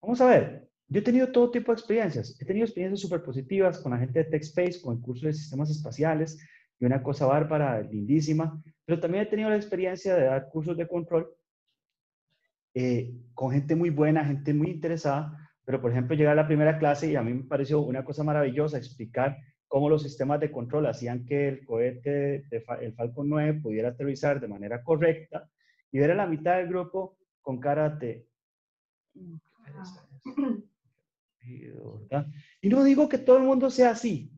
[0.01, 2.39] Vamos a ver, yo he tenido todo tipo de experiencias.
[2.39, 5.69] He tenido experiencias súper positivas con la gente de TechSpace, con el curso de sistemas
[5.69, 6.39] espaciales,
[6.79, 10.87] y una cosa bárbara, lindísima, pero también he tenido la experiencia de dar cursos de
[10.87, 11.29] control
[12.73, 16.77] eh, con gente muy buena, gente muy interesada, pero, por ejemplo, llegar a la primera
[16.77, 19.37] clase y a mí me pareció una cosa maravillosa explicar
[19.67, 24.39] cómo los sistemas de control hacían que el cohete, de, el Falcon 9, pudiera aterrizar
[24.39, 25.49] de manera correcta
[25.91, 28.27] y ver a la mitad del grupo con cara de...
[32.61, 34.31] Y no digo que todo el mundo sea así.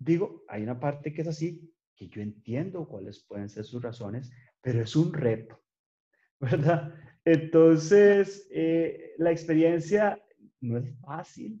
[0.00, 4.32] Digo, hay una parte que es así, que yo entiendo cuáles pueden ser sus razones,
[4.62, 5.62] pero es un reto,
[6.40, 6.94] ¿verdad?
[7.22, 10.18] Entonces, eh, la experiencia
[10.62, 11.60] no es fácil.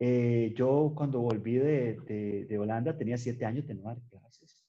[0.00, 4.60] Eh, yo cuando volví de, de, Holanda tenía siete años de no dar clases.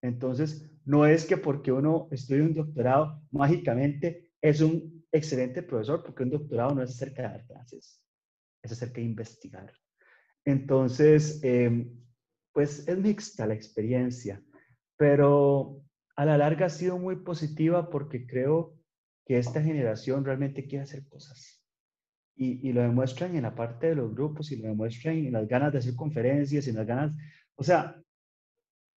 [0.00, 6.22] Entonces, no es que porque uno estudia un doctorado, mágicamente es un excelente profesor, porque
[6.22, 8.02] un doctorado no es acerca de dar clases,
[8.62, 9.72] es acerca de investigar.
[10.46, 12.03] Entonces, em,
[12.54, 14.42] pues es mixta la experiencia,
[14.96, 15.82] pero
[16.16, 18.78] a la larga ha sido muy positiva porque creo
[19.26, 21.60] que esta generación realmente quiere hacer cosas.
[22.36, 25.46] Y, y, lo demuestran en la parte de los grupos y lo demuestran en las
[25.46, 27.12] ganas de hacer conferencias en las ganas,
[27.54, 28.00] o sea,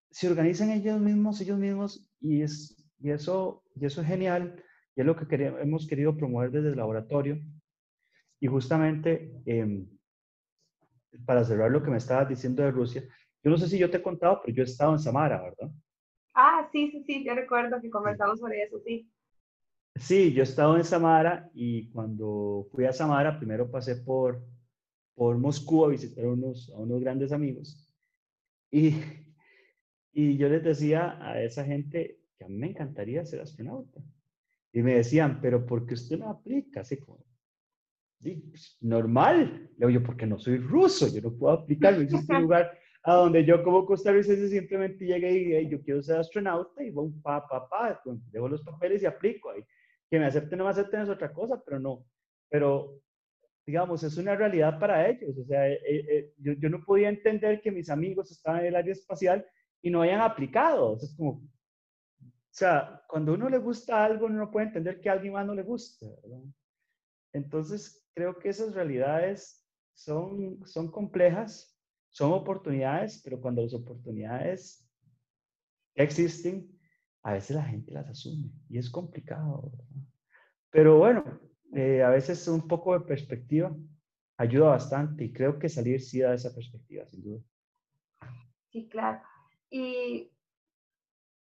[0.09, 4.63] se organizan ellos mismos, ellos mismos, y, es, y, eso, y eso es genial,
[4.95, 7.39] y es lo que queremos, hemos querido promover desde el laboratorio.
[8.39, 9.87] Y justamente, em,
[11.25, 13.03] para cerrar lo que me estabas diciendo de Rusia,
[13.47, 15.71] yo no sé si yo te he contado, pero yo he estado en Samara, ¿verdad?
[16.35, 19.09] Ah, sí, sí, sí, yo recuerdo que conversamos sobre eso, sí.
[19.95, 24.43] Sí, yo he estado en Samara y cuando fui a Samara, primero pasé por,
[25.15, 27.89] por Moscú a visitar a unos, a unos grandes amigos.
[28.69, 28.95] Y,
[30.11, 34.01] y yo les decía a esa gente que a mí me encantaría ser astronauta.
[34.73, 36.81] Y me decían, pero ¿por qué usted no aplica?
[36.81, 37.25] Así como,
[38.21, 39.69] pues, normal.
[39.77, 42.77] Le digo yo, porque no soy ruso, yo no puedo aplicar, no existe un lugar
[43.07, 47.47] a donde yo como costarricense simplemente llegue y yo quiero ser astronauta y un pa,
[47.47, 49.63] pa, pa, dejo los papeles y aplico ahí.
[50.09, 52.05] Que me acepten o no me acepten es otra cosa, pero no.
[52.49, 52.99] Pero,
[53.65, 55.37] digamos, es una realidad para ellos.
[55.37, 58.75] O sea, eh, eh, yo, yo, no podía entender que mis amigos estaban en el
[58.75, 59.45] área espacial
[59.81, 60.97] y no hayan aplicado.
[60.97, 61.41] es como, o
[62.49, 65.55] sea, cuando uno le gusta algo, uno no puede entender que a alguien más no
[65.55, 66.07] le guste.
[67.31, 71.76] Entonces, creo que esas realidades son, son complejas,
[72.17, 74.89] son oportunidades, pero cuando las oportunidades
[75.93, 76.67] existen,
[77.21, 79.61] a veces la gente las asume y es complicado.
[79.61, 79.85] ¿verdad?
[80.71, 81.23] Pero bueno,
[81.75, 83.71] eh, a veces un poco de perspectiva
[84.35, 87.43] ayuda bastante y creo que salir sí da esa perspectiva, sin duda.
[88.71, 89.21] Sí, claro.
[89.69, 90.31] Y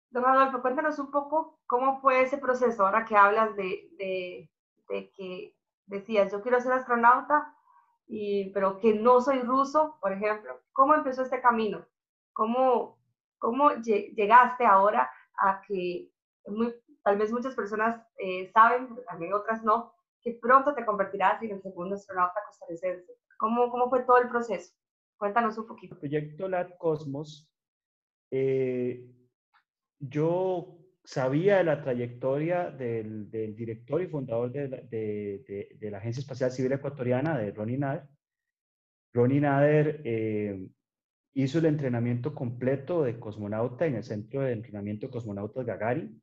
[0.09, 4.51] Don Adolfo, cuéntanos un poco cómo fue ese proceso, ahora que hablas de, de,
[4.89, 7.54] de que decías, yo quiero ser astronauta,
[8.07, 10.61] y, pero que no soy ruso, por ejemplo.
[10.73, 11.85] ¿Cómo empezó este camino?
[12.33, 12.97] ¿Cómo,
[13.37, 16.11] cómo llegaste ahora a que
[16.47, 21.41] muy, tal vez muchas personas eh, saben, pero también otras no, que pronto te convertirás
[21.41, 23.11] en el segundo astronauta costarricense?
[23.37, 24.73] ¿Cómo, cómo fue todo el proceso?
[25.17, 25.95] Cuéntanos un poquito.
[25.95, 27.51] El proyecto LAT Cosmos
[28.31, 29.05] eh,
[29.99, 37.37] yo sabía de la trayectoria del, director y fundador de, la Agencia Espacial Civil Ecuatoriana,
[37.37, 38.07] de Ronnie Nader.
[39.13, 40.67] Ronnie Nader eh,
[41.33, 46.21] hizo el entrenamiento completo de cosmonauta en el Centro de Entrenamiento de Cosmonautas Gagarin,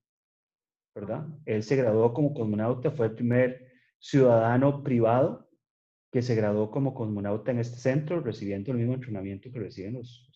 [0.95, 1.27] ¿verdad?
[1.47, 5.49] Él se graduó como cosmonauta, fue el primer ciudadano privado
[6.13, 10.31] que se graduó como cosmonauta en este centro, recibiendo el mismo entrenamiento que reciben los,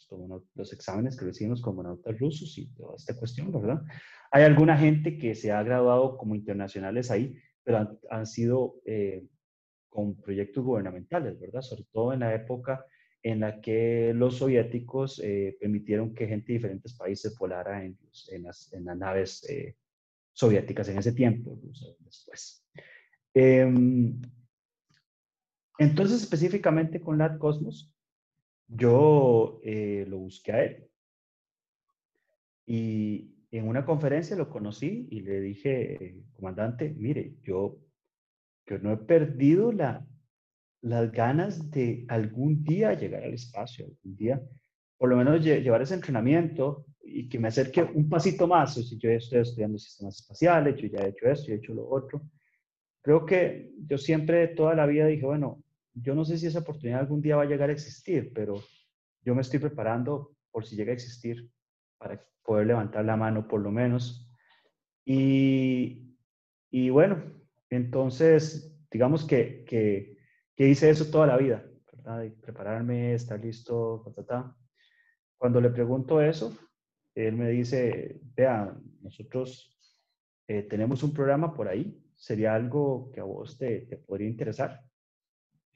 [0.55, 3.83] los, exámenes que reciben los cosmonautas rusos y toda esta cuestión, ¿verdad?
[4.31, 9.27] Hay alguna gente que se ha graduado como internacionales ahí, pero han, sido eh,
[9.91, 11.61] con proyectos gubernamentales, ¿verdad?
[11.61, 12.87] Sobre todo en la época
[13.23, 17.99] en la que los soviéticos eh, permitieron que gente de diferentes países volara en,
[18.43, 19.77] las, en las, naves eh,
[20.33, 21.59] soviéticas en ese tiempo,
[22.01, 22.65] después.
[23.35, 24.23] Em,
[25.79, 27.93] entonces, específicamente con LAT Cosmos,
[28.69, 30.89] yo eh, lo busqué a él.
[32.67, 37.79] Y en una conferencia lo conocí y le dije, comandante, mire, yo,
[38.67, 40.05] yo no he perdido la,
[40.81, 44.43] las ganas de algún día llegar al espacio, algún día,
[44.97, 48.77] por lo menos llevar ese entrenamiento y que me acerque un pasito más.
[48.77, 51.75] O si yo estoy estudiando sistemas espaciales, yo ya he hecho esto, yo he hecho
[51.75, 52.23] lo otro.
[53.03, 55.62] Creo que yo siempre, toda la vida dije, bueno,
[56.03, 58.63] yo no sé si esa oportunidad algún día va a llegar a existir, pero
[59.23, 61.51] yo me estoy preparando por si llega a existir
[61.99, 64.31] para poder levantar la mano por lo menos.
[65.05, 66.17] Y,
[66.71, 67.23] y bueno,
[67.71, 70.19] entonces, digamos que, que,
[70.55, 72.31] que, hice eso toda la vida, ¿verdad?
[72.43, 74.05] prepararme, estar listo,
[75.39, 76.57] Cuando le pregunto eso,
[77.15, 79.77] él me dice, vea, nosotros
[80.47, 84.86] eh, tenemos un programa por ahí, sería algo que a vos te, te podría interesar.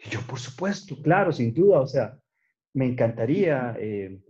[0.09, 2.19] Yo, por supuesto, claro, sin duda, o sea,
[2.75, 3.77] me encantaría.
[3.79, 4.21] Eh,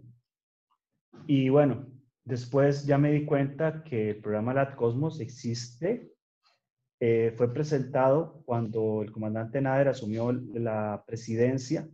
[1.27, 1.87] y bueno,
[2.25, 6.13] después ya me di cuenta que el programa LAT Cosmos existe.
[7.03, 11.89] Eh, fue presentado cuando el comandante Nader asumió la presidencia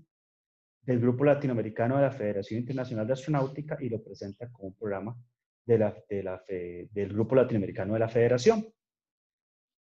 [0.82, 5.16] del Grupo Latinoamericano de la Federación Internacional de Astronáutica y lo presenta como un programa
[5.64, 8.66] de la, de la del Grupo Latinoamericano de la Federación.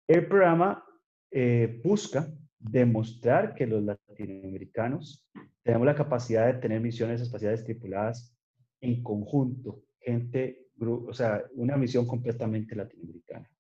[0.07, 0.85] El programa
[1.31, 5.27] eh, busca demostrar que los latinoamericanos
[5.63, 8.37] tenemos la capacidad de tener misiones espaciales tripuladas
[8.81, 13.51] en conjunto, gente, o sea, una misión completamente latinoamericana.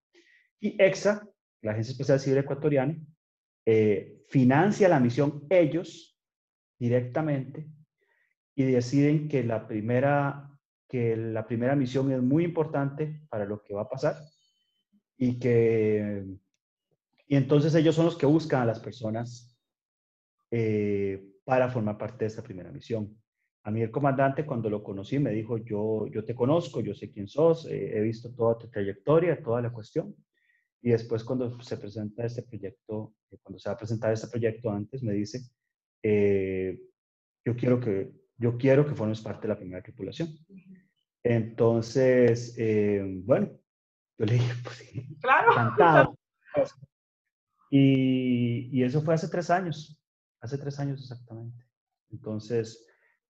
[0.60, 1.28] Y EXA,
[1.62, 2.96] la Agencia Espacial Civil Ecuatoriana,
[3.66, 6.18] eh, financia la misión ellos
[6.78, 7.68] directamente
[8.54, 10.48] y deciden que la primera
[10.88, 14.16] que la primera misión es muy importante para lo que va a pasar
[15.18, 16.24] y que
[17.28, 19.54] y entonces ellos son los que buscan a las personas
[20.50, 23.14] eh, para formar parte de esta primera misión.
[23.64, 27.10] A mí el comandante cuando lo conocí me dijo, yo, yo te conozco, yo sé
[27.10, 30.16] quién sos, eh, he visto toda tu trayectoria, toda la cuestión.
[30.80, 34.70] Y después cuando se presenta este proyecto, eh, cuando se va a presentar este proyecto
[34.70, 35.42] antes, me dice,
[37.44, 40.30] yo, quiero que, yo quiero que formes parte de la primera tripulación.
[41.22, 42.56] Entonces,
[43.24, 43.50] bueno,
[44.16, 44.82] yo le dije, pues
[45.20, 45.52] claro.
[45.52, 46.18] encantado.
[47.70, 50.00] Y, eso fue hace tres años,
[50.40, 51.64] hace tres años exactamente.
[52.10, 52.86] Entonces,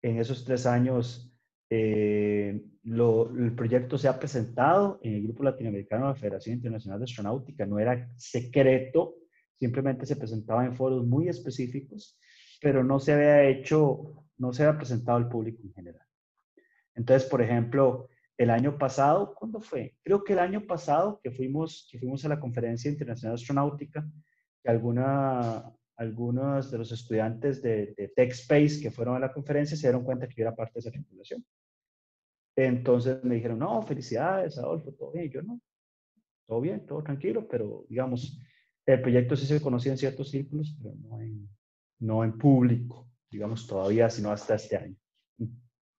[0.00, 1.32] en esos tres años,
[1.68, 7.04] eh, el proyecto se ha presentado en el Grupo Latinoamericano de la Federación Internacional de
[7.04, 7.66] Astronáutica.
[7.66, 9.16] No era secreto,
[9.58, 12.18] simplemente se presentaba en foros muy específicos,
[12.60, 16.06] pero no se había hecho, no se había presentado al público en general.
[16.94, 18.08] Entonces, por ejemplo,
[18.38, 19.96] el año pasado, ¿cuándo fue?
[20.02, 24.06] Creo que el año pasado que fuimos, que fuimos a la Conferencia Internacional Astronáutica,
[24.62, 29.86] que alguna, algunos de los estudiantes de, de TechSpace que fueron a la conferencia se
[29.86, 31.44] dieron cuenta que yo era parte de esa tripulación.
[32.56, 35.30] Entonces me dijeron, no, felicidades, Adolfo, todo bien.
[35.30, 35.60] yo no,
[36.46, 38.38] todo bien, todo tranquilo, pero digamos,
[38.86, 41.48] el proyecto sí se conocía en ciertos círculos, pero no en,
[42.00, 44.96] no en público, digamos, todavía, sino hasta este año.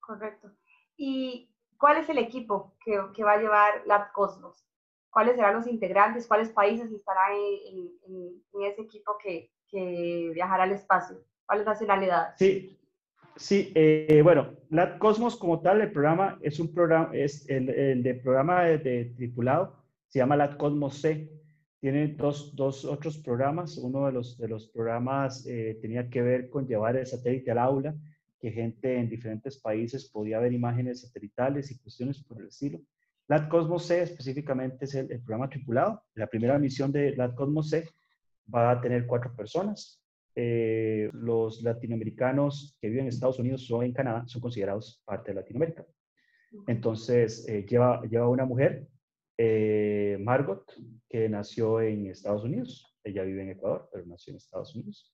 [0.00, 0.52] Correcto.
[0.96, 1.53] ¿Y
[1.84, 4.64] cuál es el equipo que, que va a llevar Lab Cosmos?
[5.10, 6.26] ¿Cuáles serán los integrantes?
[6.26, 11.22] ¿Cuáles países estarán en, en, en ese equipo que, que viajará al espacio?
[11.44, 12.36] ¿Cuáles nacionalidades?
[12.38, 12.80] Sí,
[13.36, 18.02] Sí, eh, bueno, LAT Cosmos como tal, el programa es un programa, es el, el
[18.02, 19.76] de programa de, tripulado,
[20.08, 21.28] se llama LAT Cosmos C.
[21.80, 23.76] Tiene dos, dos otros programas.
[23.76, 27.58] Uno de los, de los programas eh, tenía que ver con llevar el satélite al
[27.58, 27.94] aula,
[28.44, 32.78] que gente en diferentes países podía ver imágenes satelitales y cuestiones por el estilo.
[33.26, 36.02] LAT Cosmos C específicamente es el, programa tripulado.
[36.14, 37.88] La primera misión de LAT Cosmos C
[38.54, 39.98] va a tener cuatro personas.
[40.34, 45.36] Eh, los latinoamericanos que viven en Estados Unidos o en Canadá son considerados parte de
[45.36, 45.86] Latinoamérica.
[46.66, 48.86] Entonces, eh, lleva, lleva una mujer,
[49.38, 50.70] eh, Margot,
[51.08, 52.94] que nació en Estados Unidos.
[53.02, 55.10] Ella vive en Ecuador, pero nació en Estados Unidos.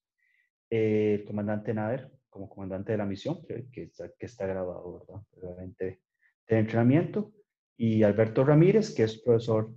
[0.69, 5.23] el comandante Nader, como comandante de la misión, que, que, está, que está, grabado, ¿verdad?
[5.37, 6.03] Realmente
[6.49, 7.33] de entrenamiento.
[7.77, 9.71] Y Alberto Ramírez, que es profesor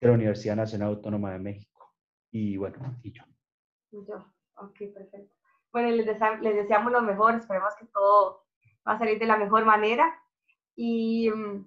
[0.00, 1.94] de la Universidad Nacional Autónoma de México.
[2.30, 3.24] Y bueno, y yo.
[3.90, 4.16] Yo.
[4.56, 5.34] Ok, perfecto.
[5.72, 8.44] Bueno, les, les deseamos lo mejor, esperemos que todo
[8.86, 10.14] va a salir de la mejor manera.
[10.76, 11.66] Y mm,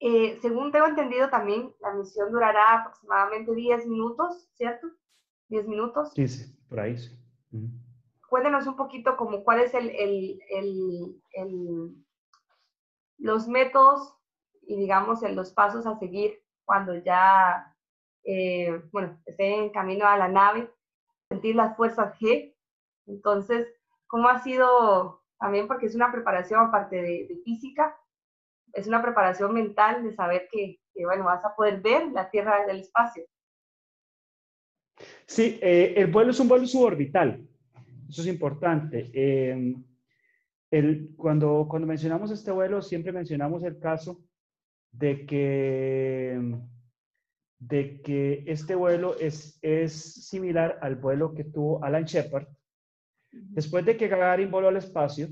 [0.00, 4.86] eh, según tengo entendido también, la misión durará aproximadamente 10 minutos, ¿cierto?
[5.48, 6.12] 10 minutos.
[6.14, 7.18] Sí, sí, por ahí sí.
[8.28, 10.40] Cuéntenos un poquito como cuál es el,
[13.18, 14.14] los métodos
[14.62, 17.74] y digamos los pasos a seguir cuando ya,
[18.24, 20.70] eh, bueno, esté en camino a la nave
[21.30, 22.54] sentir las fuerzas G.
[23.06, 23.66] Entonces,
[24.06, 25.66] ¿cómo ha sido también?
[25.66, 27.98] Porque es una preparación aparte de, física,
[28.74, 32.72] es una preparación mental de saber que, bueno, vas a poder ver la Tierra desde
[32.72, 33.24] el espacio.
[35.26, 37.48] Sí, eh, el vuelo es un vuelo suborbital.
[38.08, 39.10] Eso es importante.
[39.12, 39.84] Em,
[40.70, 44.24] el, cuando, cuando mencionamos este vuelo, siempre mencionamos el caso
[44.92, 46.40] de que
[47.58, 52.46] de que este vuelo es, es similar al vuelo que tuvo Alan Shepard.
[53.30, 55.28] Después de que Gagarin voló al espacio,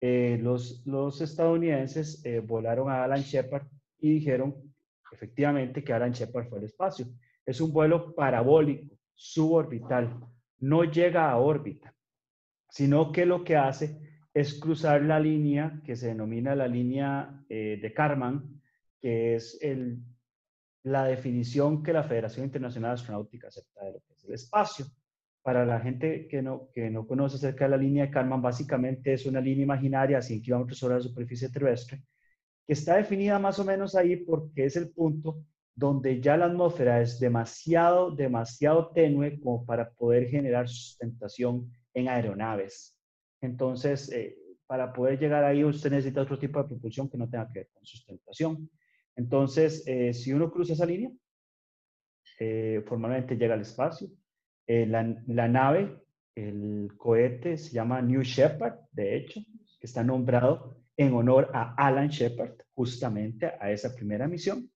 [0.00, 3.66] eh, los, los estadounidenses eh, volaron a Alan Shepard
[3.98, 4.54] y dijeron
[5.10, 7.06] efectivamente que Alan Shepard fue al espacio.
[7.46, 10.20] Es un vuelo parabólico, suborbital,
[10.62, 11.94] no llega a órbita,
[12.68, 13.98] sino que lo que hace
[14.32, 18.60] es cruzar la línea que se denomina la línea eh, de Karman,
[19.00, 19.58] que es
[20.84, 24.86] la definición que la Federación Internacional Astronáutica acepta de lo que es el espacio.
[25.42, 29.12] Para la gente que no, que no conoce acerca de la línea de Karman, básicamente
[29.12, 32.04] es una línea imaginaria a 100 kilómetros sobre la superficie terrestre,
[32.64, 35.44] que está definida más o menos ahí porque es el punto
[35.74, 42.96] donde ya la atmósfera es demasiado, demasiado tenue como para poder generar sustentación en aeronaves.
[43.40, 47.48] Entonces, eh, para poder llegar ahí, usted necesita otro tipo de propulsión que no tenga
[47.50, 48.70] que ver con sustentación.
[49.16, 51.10] Entonces, eh, si uno cruza esa línea,
[52.38, 54.08] eh, formalmente llega al espacio.
[54.66, 56.02] La, la, nave,
[56.34, 59.40] el cohete se llama New Shepard, de hecho,
[59.78, 64.70] que está nombrado en honor a Alan Shepard, justamente a esa primera misión.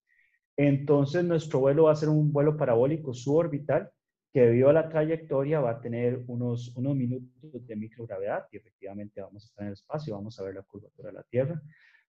[0.57, 3.91] Entonces, nuestro vuelo va a ser un vuelo parabólico suborbital
[4.33, 9.21] que debido a la trayectoria va a tener unos, unos minutos de microgravedad y efectivamente
[9.21, 11.63] vamos a estar en el espacio, vamos a ver la curvatura de la Tierra,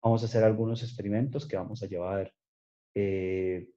[0.03, 2.33] Vamos a hacer algunos experimentos que vamos a llevar
[2.95, 3.71] eh,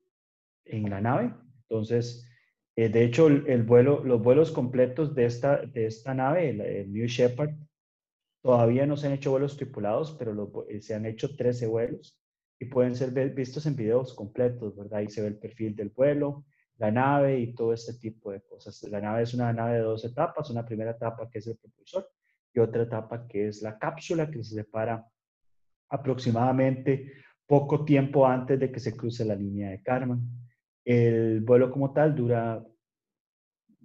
[0.65, 1.31] en la nave.
[1.69, 2.27] Entonces,
[2.75, 7.05] eh, de hecho, el, vuelo, los vuelos completos de esta, de esta nave, el, New
[7.05, 7.51] Shepard,
[8.41, 12.19] todavía no se han hecho vuelos tripulados, pero eh, se han hecho 13 vuelos
[12.59, 14.99] y pueden ser vistos en videos completos, ¿verdad?
[14.99, 16.45] Ahí se ve el perfil del vuelo,
[16.77, 18.81] la nave y todo este tipo de cosas.
[18.83, 22.09] La nave es una nave de dos etapas, una primera etapa que es el propulsor
[22.53, 25.05] y otra etapa que es la cápsula que se separa
[25.89, 27.13] aproximadamente
[27.45, 30.21] poco tiempo antes de que se cruce la línea de Karman.
[30.83, 32.63] El vuelo como tal dura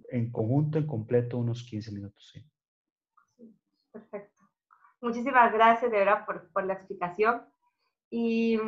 [0.09, 2.33] en conjunto, en completo, unos 15 minutos.
[3.91, 4.41] Perfecto.
[5.01, 7.41] Muchísimas gracias, de verdad, por, por la explicación.
[8.11, 8.59] Y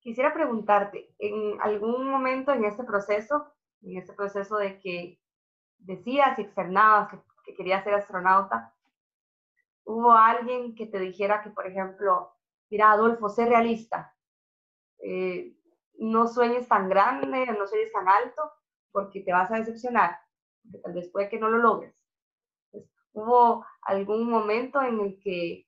[0.00, 5.20] quisiera preguntarte, ¿en algún momento en este proceso en ese proceso de que
[5.78, 8.74] decías y externabas que, que querías ser astronauta,
[9.84, 12.32] hubo alguien que te dijera que, por ejemplo,
[12.70, 14.14] mira, Adolfo, sé realista,
[14.98, 15.56] eh,
[15.98, 18.52] no sueñes tan grande, no sueñes tan alto,
[18.90, 20.18] porque te vas a decepcionar,
[20.82, 21.94] tal vez puede que no lo logres.
[23.12, 25.66] ¿Hubo algún momento en el que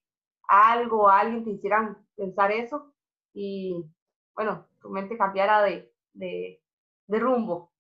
[0.49, 2.93] algo alguien te hicieran pensar eso
[3.33, 3.73] y,
[4.35, 6.61] bueno, tu mente cambiara de, de,
[7.19, 7.73] rumbo?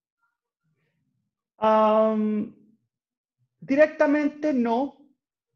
[3.61, 4.97] directamente no,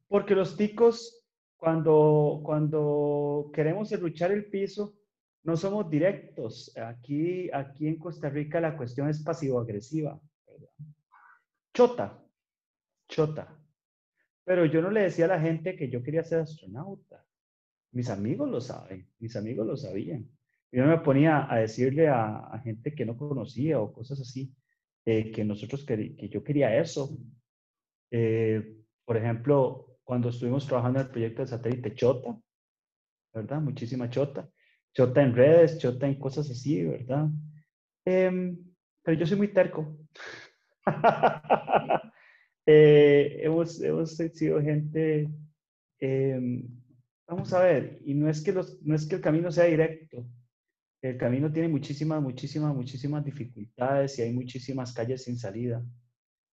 [0.08, 1.24] porque los ticos,
[1.56, 4.94] cuando, cuando queremos luchar el piso,
[5.44, 6.76] no somos directos.
[6.76, 10.20] Aquí, aquí en Costa Rica la cuestión es pasivo-agresiva.
[11.72, 12.20] Chota,
[13.08, 13.56] chota.
[14.44, 17.24] Pero yo no le decía a la gente que yo quería ser astronauta.
[17.92, 20.28] Mis amigos lo saben, mis amigos lo sabían.
[20.70, 24.54] Yo me ponía a decirle a, gente que no conocía o cosas así,
[25.04, 27.10] eh, que nosotros, que, que, yo quería eso.
[28.10, 32.38] Eh, por ejemplo, cuando estuvimos trabajando en el proyecto de satélite Chota,
[33.34, 33.60] ¿verdad?
[33.60, 34.48] Muchísima Chota.
[34.94, 37.28] Chota en redes, Chota en cosas así, ¿verdad?
[38.04, 38.58] Em,
[39.02, 39.96] pero yo soy muy terco.
[42.64, 45.28] Eh, hemos, hemos sido gente,
[45.98, 46.62] em,
[47.32, 50.26] vamos a ver, y no es, que los, no es que el camino sea directo,
[51.00, 55.82] el camino tiene muchísimas, muchísimas, muchísimas dificultades y hay muchísimas calles sin salida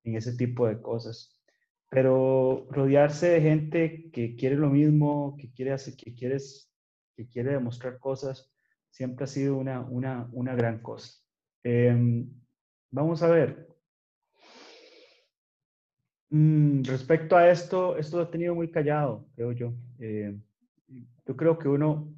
[0.06, 1.38] en ese tipo de cosas.
[1.90, 6.72] Pero rodearse de gente que quiere lo mismo, que quiere, hacer, que quieres
[7.18, 8.50] que quiere demostrar cosas,
[8.90, 11.12] siempre ha sido una, una, una gran cosa.
[11.64, 12.30] Em,
[12.90, 13.68] vamos a ver.
[16.30, 19.74] Mm, respecto a esto, esto lo he tenido muy callado, creo yo.
[20.00, 20.40] Eh,
[21.26, 22.14] yo creo que uno,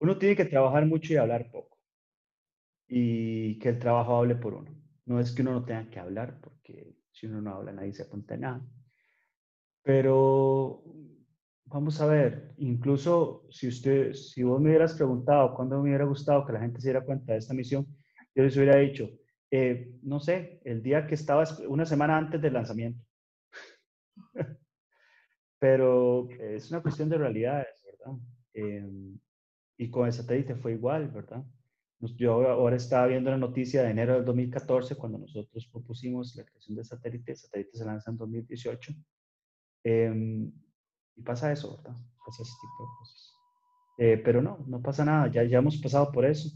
[0.00, 1.78] uno tiene que trabajar mucho y hablar poco.
[2.86, 4.70] Y que el trabajo hable por uno.
[5.06, 8.02] No es que uno no tenga que hablar, porque si uno no habla nadie se
[8.02, 8.60] apunta nada.
[9.82, 10.82] Pero
[11.66, 16.46] vamos a ver, incluso si usted, si vos me hubieras preguntado cuándo me hubiera gustado
[16.46, 17.86] que la gente se diera cuenta de esta misión,
[18.34, 19.10] yo les hubiera dicho,
[19.50, 23.04] eh, no sé, el día que estaba, una semana antes del lanzamiento.
[25.64, 28.18] Pero es una cuestión de realidades, ¿verdad?
[28.52, 29.18] Em,
[29.78, 31.42] y con el satélite fue igual, ¿verdad?
[32.18, 36.76] Yo ahora estaba viendo la noticia de enero del 2014, cuando nosotros propusimos la creación
[36.76, 37.32] del satélite.
[37.32, 38.92] El satélite se lanza en 2018.
[39.84, 40.52] Eh,
[41.16, 41.96] y pasa eso, ¿verdad?
[42.26, 43.34] Pasa ese tipo de cosas.
[43.96, 46.50] Eh, pero no, no pasa nada, ya, ya hemos pasado por eso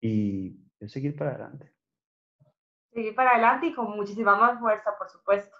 [0.00, 1.72] y es seguir para adelante.
[2.92, 5.54] Seguir para adelante y con muchísima más fuerza, por supuesto.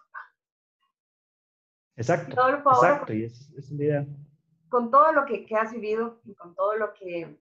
[1.97, 4.05] Exacto, exacto, y es, es idea.
[4.69, 7.39] Con todo lo que, que has vivido y con todo lo que,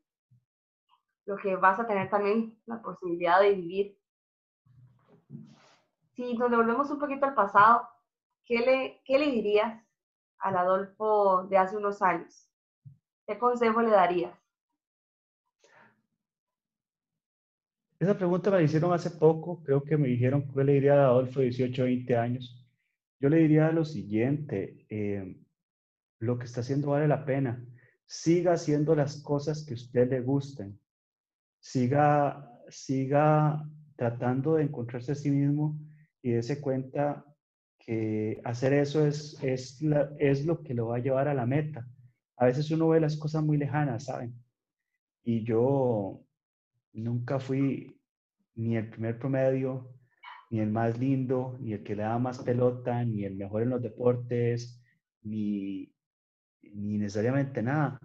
[1.26, 4.00] lo que vas a tener también la posibilidad de vivir.
[6.16, 7.90] Si nos devolvemos un poquito al pasado,
[8.46, 9.84] ¿qué le, qué le dirías
[10.38, 12.48] al Adolfo de hace unos años?
[13.26, 14.38] ¿Qué consejo le darías?
[18.00, 21.06] Esa pregunta me la hicieron hace poco, creo que me dijeron que le diría a
[21.06, 22.63] Adolfo de 18 20 años.
[23.24, 25.38] Yo le diría lo siguiente, eh,
[26.20, 27.66] lo que está haciendo vale la pena.
[28.06, 30.78] Siga haciendo las cosas que a usted le gusten.
[31.58, 33.66] Siga, siga
[33.96, 35.80] tratando de encontrarse a sí mismo
[36.22, 37.26] y dése cuenta
[37.80, 39.82] que hacer eso es, es,
[40.20, 41.88] es lo que lo va a llevar a la meta.
[42.36, 44.36] A veces uno ve las cosas muy lejanas, ¿saben?
[45.24, 46.26] Y yo
[46.92, 47.98] nunca fui
[48.56, 49.93] ni el primer promedio,
[50.54, 53.72] ni el más lindo, ni el que le da más pelota, ni el mejor en
[53.72, 54.80] los deportes,
[55.24, 55.92] ni,
[56.62, 58.00] ni necesariamente nada.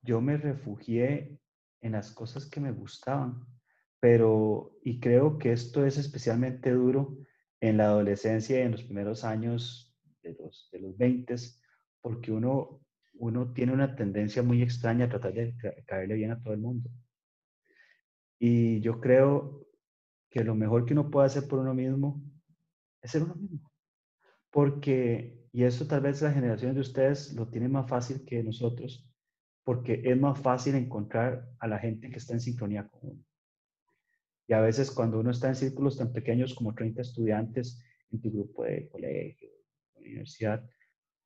[0.00, 1.38] Yo me refugié
[1.82, 3.44] en las cosas que me gustaban,
[4.00, 7.18] pero, y creo que esto es especialmente duro
[7.60, 11.34] en la adolescencia y en los primeros años de los, de los 20,
[12.00, 12.80] porque uno,
[13.18, 16.88] uno tiene una tendencia muy extraña a tratar de caerle bien a todo el mundo.
[18.38, 19.66] Y yo creo
[20.32, 22.22] que lo mejor que uno puede hacer por uno mismo
[23.02, 23.70] es ser uno mismo.
[24.50, 29.06] Porque, y eso tal vez la generación de ustedes lo tiene más fácil que nosotros,
[29.62, 33.24] porque es más fácil encontrar a la gente que está en sincronía con uno.
[34.48, 38.32] Y a veces cuando uno está en círculos tan pequeños como 30 estudiantes en tu
[38.32, 39.50] grupo de colegio,
[39.96, 40.64] universidad,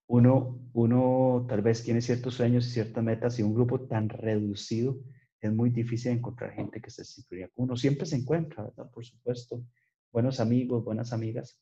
[0.08, 4.98] uno, uno tal vez tiene ciertos sueños y ciertas metas y un grupo tan reducido
[5.46, 7.76] es muy difícil encontrar gente que se sincronía con uno.
[7.76, 8.90] Siempre se encuentra, ¿verdad?
[8.90, 9.64] Por supuesto,
[10.12, 11.60] buenos amigos, buenas amigas,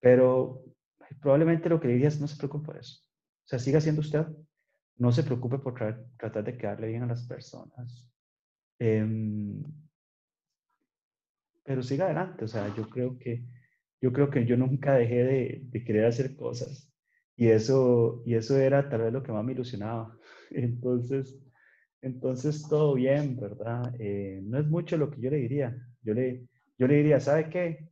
[0.00, 0.64] pero
[1.20, 3.02] probablemente lo que diría es no se preocupe por eso.
[3.44, 4.26] O sea, siga siendo usted.
[4.96, 8.08] No se preocupe por tratar de quedarle bien a las personas.
[8.78, 9.04] Eh,
[11.64, 12.44] pero siga adelante.
[12.44, 13.44] O sea, yo creo que
[14.00, 16.92] yo creo que yo nunca dejé de, de, querer hacer cosas
[17.36, 20.14] y eso, y eso era tal vez lo que más me ilusionaba.
[20.50, 21.38] Entonces,
[22.04, 23.94] entonces todo bien, ¿verdad?
[23.98, 25.74] Eh, no es mucho lo que yo le diría.
[26.02, 26.46] Yo le,
[26.76, 27.88] yo le diría, ¿sabe qué?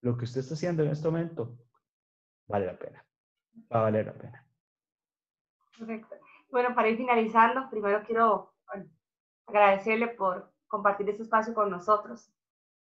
[0.00, 1.56] Lo que usted está haciendo en este momento
[2.48, 3.06] vale la pena.
[3.72, 4.46] Va a valer la pena.
[5.78, 6.16] Perfecto.
[6.50, 8.54] Bueno, para ir finalizando, primero quiero
[9.46, 12.32] agradecerle por compartir este espacio con nosotros,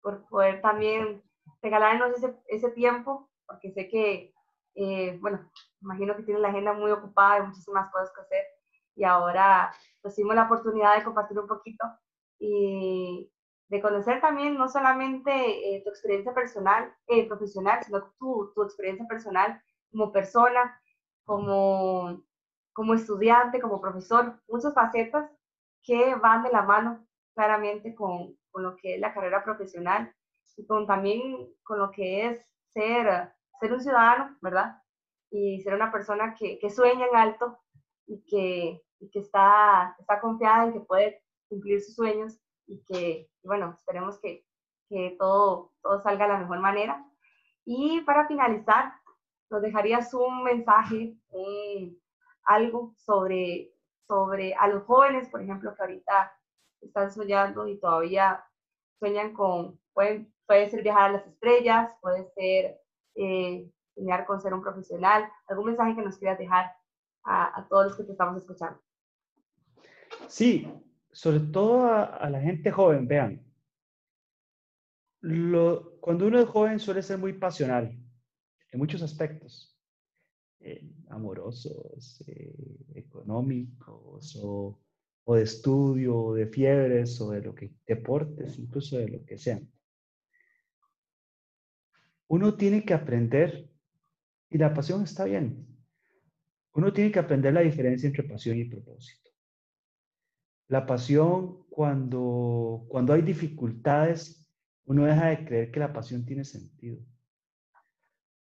[0.01, 1.21] por poder también
[1.61, 4.33] regalarnos ese, ese tiempo, porque sé que,
[4.75, 5.51] eh, bueno,
[5.81, 8.45] imagino que tiene la agenda muy ocupada, muchísimas cosas que hacer,
[8.95, 11.85] y ahora pues tuvimos la oportunidad de compartir un poquito
[12.39, 13.31] y
[13.69, 19.07] de conocer también no solamente eh, tu experiencia personal, eh, profesional, sino tu, tu experiencia
[19.07, 19.61] personal
[19.91, 20.81] como persona,
[21.23, 22.21] como,
[22.73, 25.31] como estudiante, como profesor, muchas facetas
[25.83, 30.13] que van de la mano claramente con, con lo que es la carrera profesional
[30.57, 34.81] y con también con lo que es ser, ser un ciudadano, ¿verdad?
[35.29, 37.60] Y ser una persona que, que sueña en alto
[38.11, 42.37] y que, y que está, está confiada en que puede cumplir sus sueños
[42.67, 44.45] y que, bueno, esperemos que,
[44.89, 47.05] que todo, todo salga de la mejor manera.
[47.63, 48.93] Y para finalizar,
[49.49, 51.97] nos dejarías un mensaje, un,
[52.43, 53.71] algo sobre,
[54.07, 56.33] sobre a los jóvenes, por ejemplo, que ahorita
[56.81, 58.43] están soñando y todavía
[58.99, 62.81] sueñan con, pueden, puede ser viajar a las estrellas, puede ser
[63.15, 63.71] eh,
[64.27, 65.31] con ser un profesional.
[65.47, 66.71] ¿Algún mensaje que nos quieras dejar
[67.23, 68.79] a, todos los que te estamos escuchando?
[70.27, 70.67] Sí,
[71.11, 73.45] sobre todo a, la gente joven, vean.
[75.99, 77.95] Cuando uno es joven suele ser muy pasional
[78.71, 79.77] en muchos aspectos,
[80.59, 84.79] eh, amorosos, eh, económicos o,
[85.25, 89.37] o, de estudio, o de fiebres o de lo que deportes, incluso de lo que
[89.37, 89.69] sean.
[92.27, 93.69] Uno tiene que aprender
[94.49, 95.70] y la pasión está bien.
[96.73, 99.29] Uno tiene que aprender la diferencia entre pasión y propósito.
[100.69, 104.47] La pasión, cuando, cuando hay dificultades,
[104.85, 106.99] uno deja de creer que la pasión tiene sentido.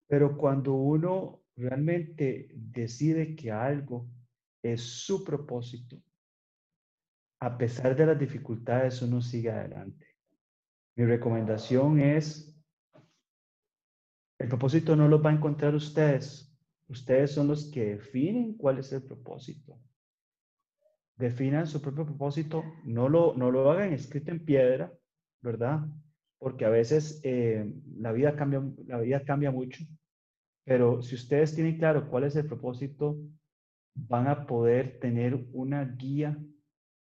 [0.06, 4.08] Pero cuando uno realmente decide que algo
[4.62, 6.02] es su propósito,
[7.40, 10.06] a pesar de las dificultades, uno sigue adelante.
[10.96, 12.56] Mi recomendación es,
[14.38, 16.53] el propósito no lo va a encontrar ustedes.
[16.88, 19.78] Ustedes son los que definen cuál es el propósito
[21.16, 24.92] definan su propio propósito, no lo, no lo hagan escrito en piedra,
[25.40, 25.86] ¿verdad?
[26.38, 29.84] Porque a veces eh, la, vida cambia, la vida cambia mucho,
[30.64, 33.16] pero si ustedes tienen claro cuál es el propósito,
[33.94, 36.36] van a poder tener una guía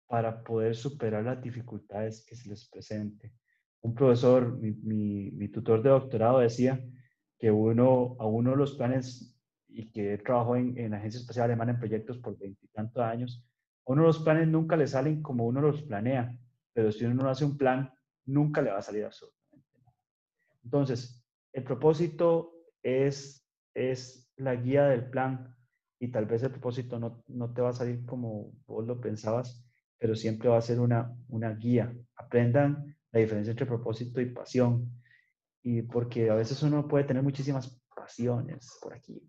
[0.07, 3.33] para poder superar las dificultades que se les presente.
[3.81, 6.81] Un profesor, mi, mi, tutor de doctorado decía
[7.37, 9.36] que uno, a uno de los planes,
[9.77, 13.45] y que trabajó en, en la Agencia Espacial Alemana en proyectos por veintitantos años,
[13.85, 16.35] uno de los planes nunca le salen como uno los planea,
[16.73, 17.93] pero si uno no hace un plan,
[18.25, 19.95] nunca le va a salir absolutamente nada.
[20.63, 21.23] Entonces,
[21.53, 25.55] el propósito es, es la guía del plan
[25.99, 29.63] y tal vez el propósito no, no te va a salir como vos lo pensabas,
[29.99, 31.95] pero siempre va a ser una, una guía.
[32.15, 34.91] Aprendan la diferencia entre propósito y pasión.
[35.63, 39.21] Y porque a veces uno puede tener muchísimas pasiones por aquí,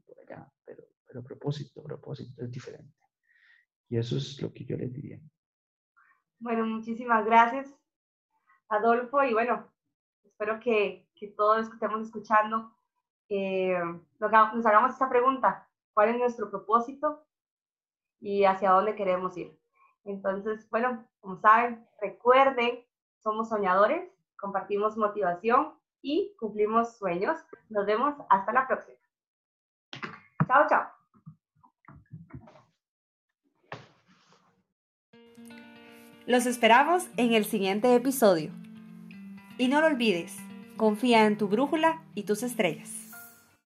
[1.09, 2.95] pero propósito, propósito es diferente.
[3.89, 5.19] Y eso es lo que yo les diría.
[6.39, 7.75] Bueno, muchísimas gracias,
[8.69, 9.25] Adolfo.
[9.25, 9.73] Y bueno,
[10.23, 12.73] espero que, que todos los que estemos escuchando
[13.29, 13.79] eh,
[14.21, 15.69] nos hagamos esta pregunta.
[15.93, 17.27] ¿Cuál es nuestro propósito
[18.21, 19.59] y hacia dónde queremos ir?
[20.05, 22.85] Entonces, bueno, como saben, recuerden,
[23.19, 27.39] somos soñadores, compartimos motivación y cumplimos sueños.
[27.69, 28.99] Nos vemos hasta la próxima.
[30.47, 30.98] Chao, chao.
[36.29, 38.51] Los esperamos en el siguiente episodio.
[39.57, 40.37] Y no lo olvides,
[40.77, 43.08] confía en tu brújula y tus estrellas.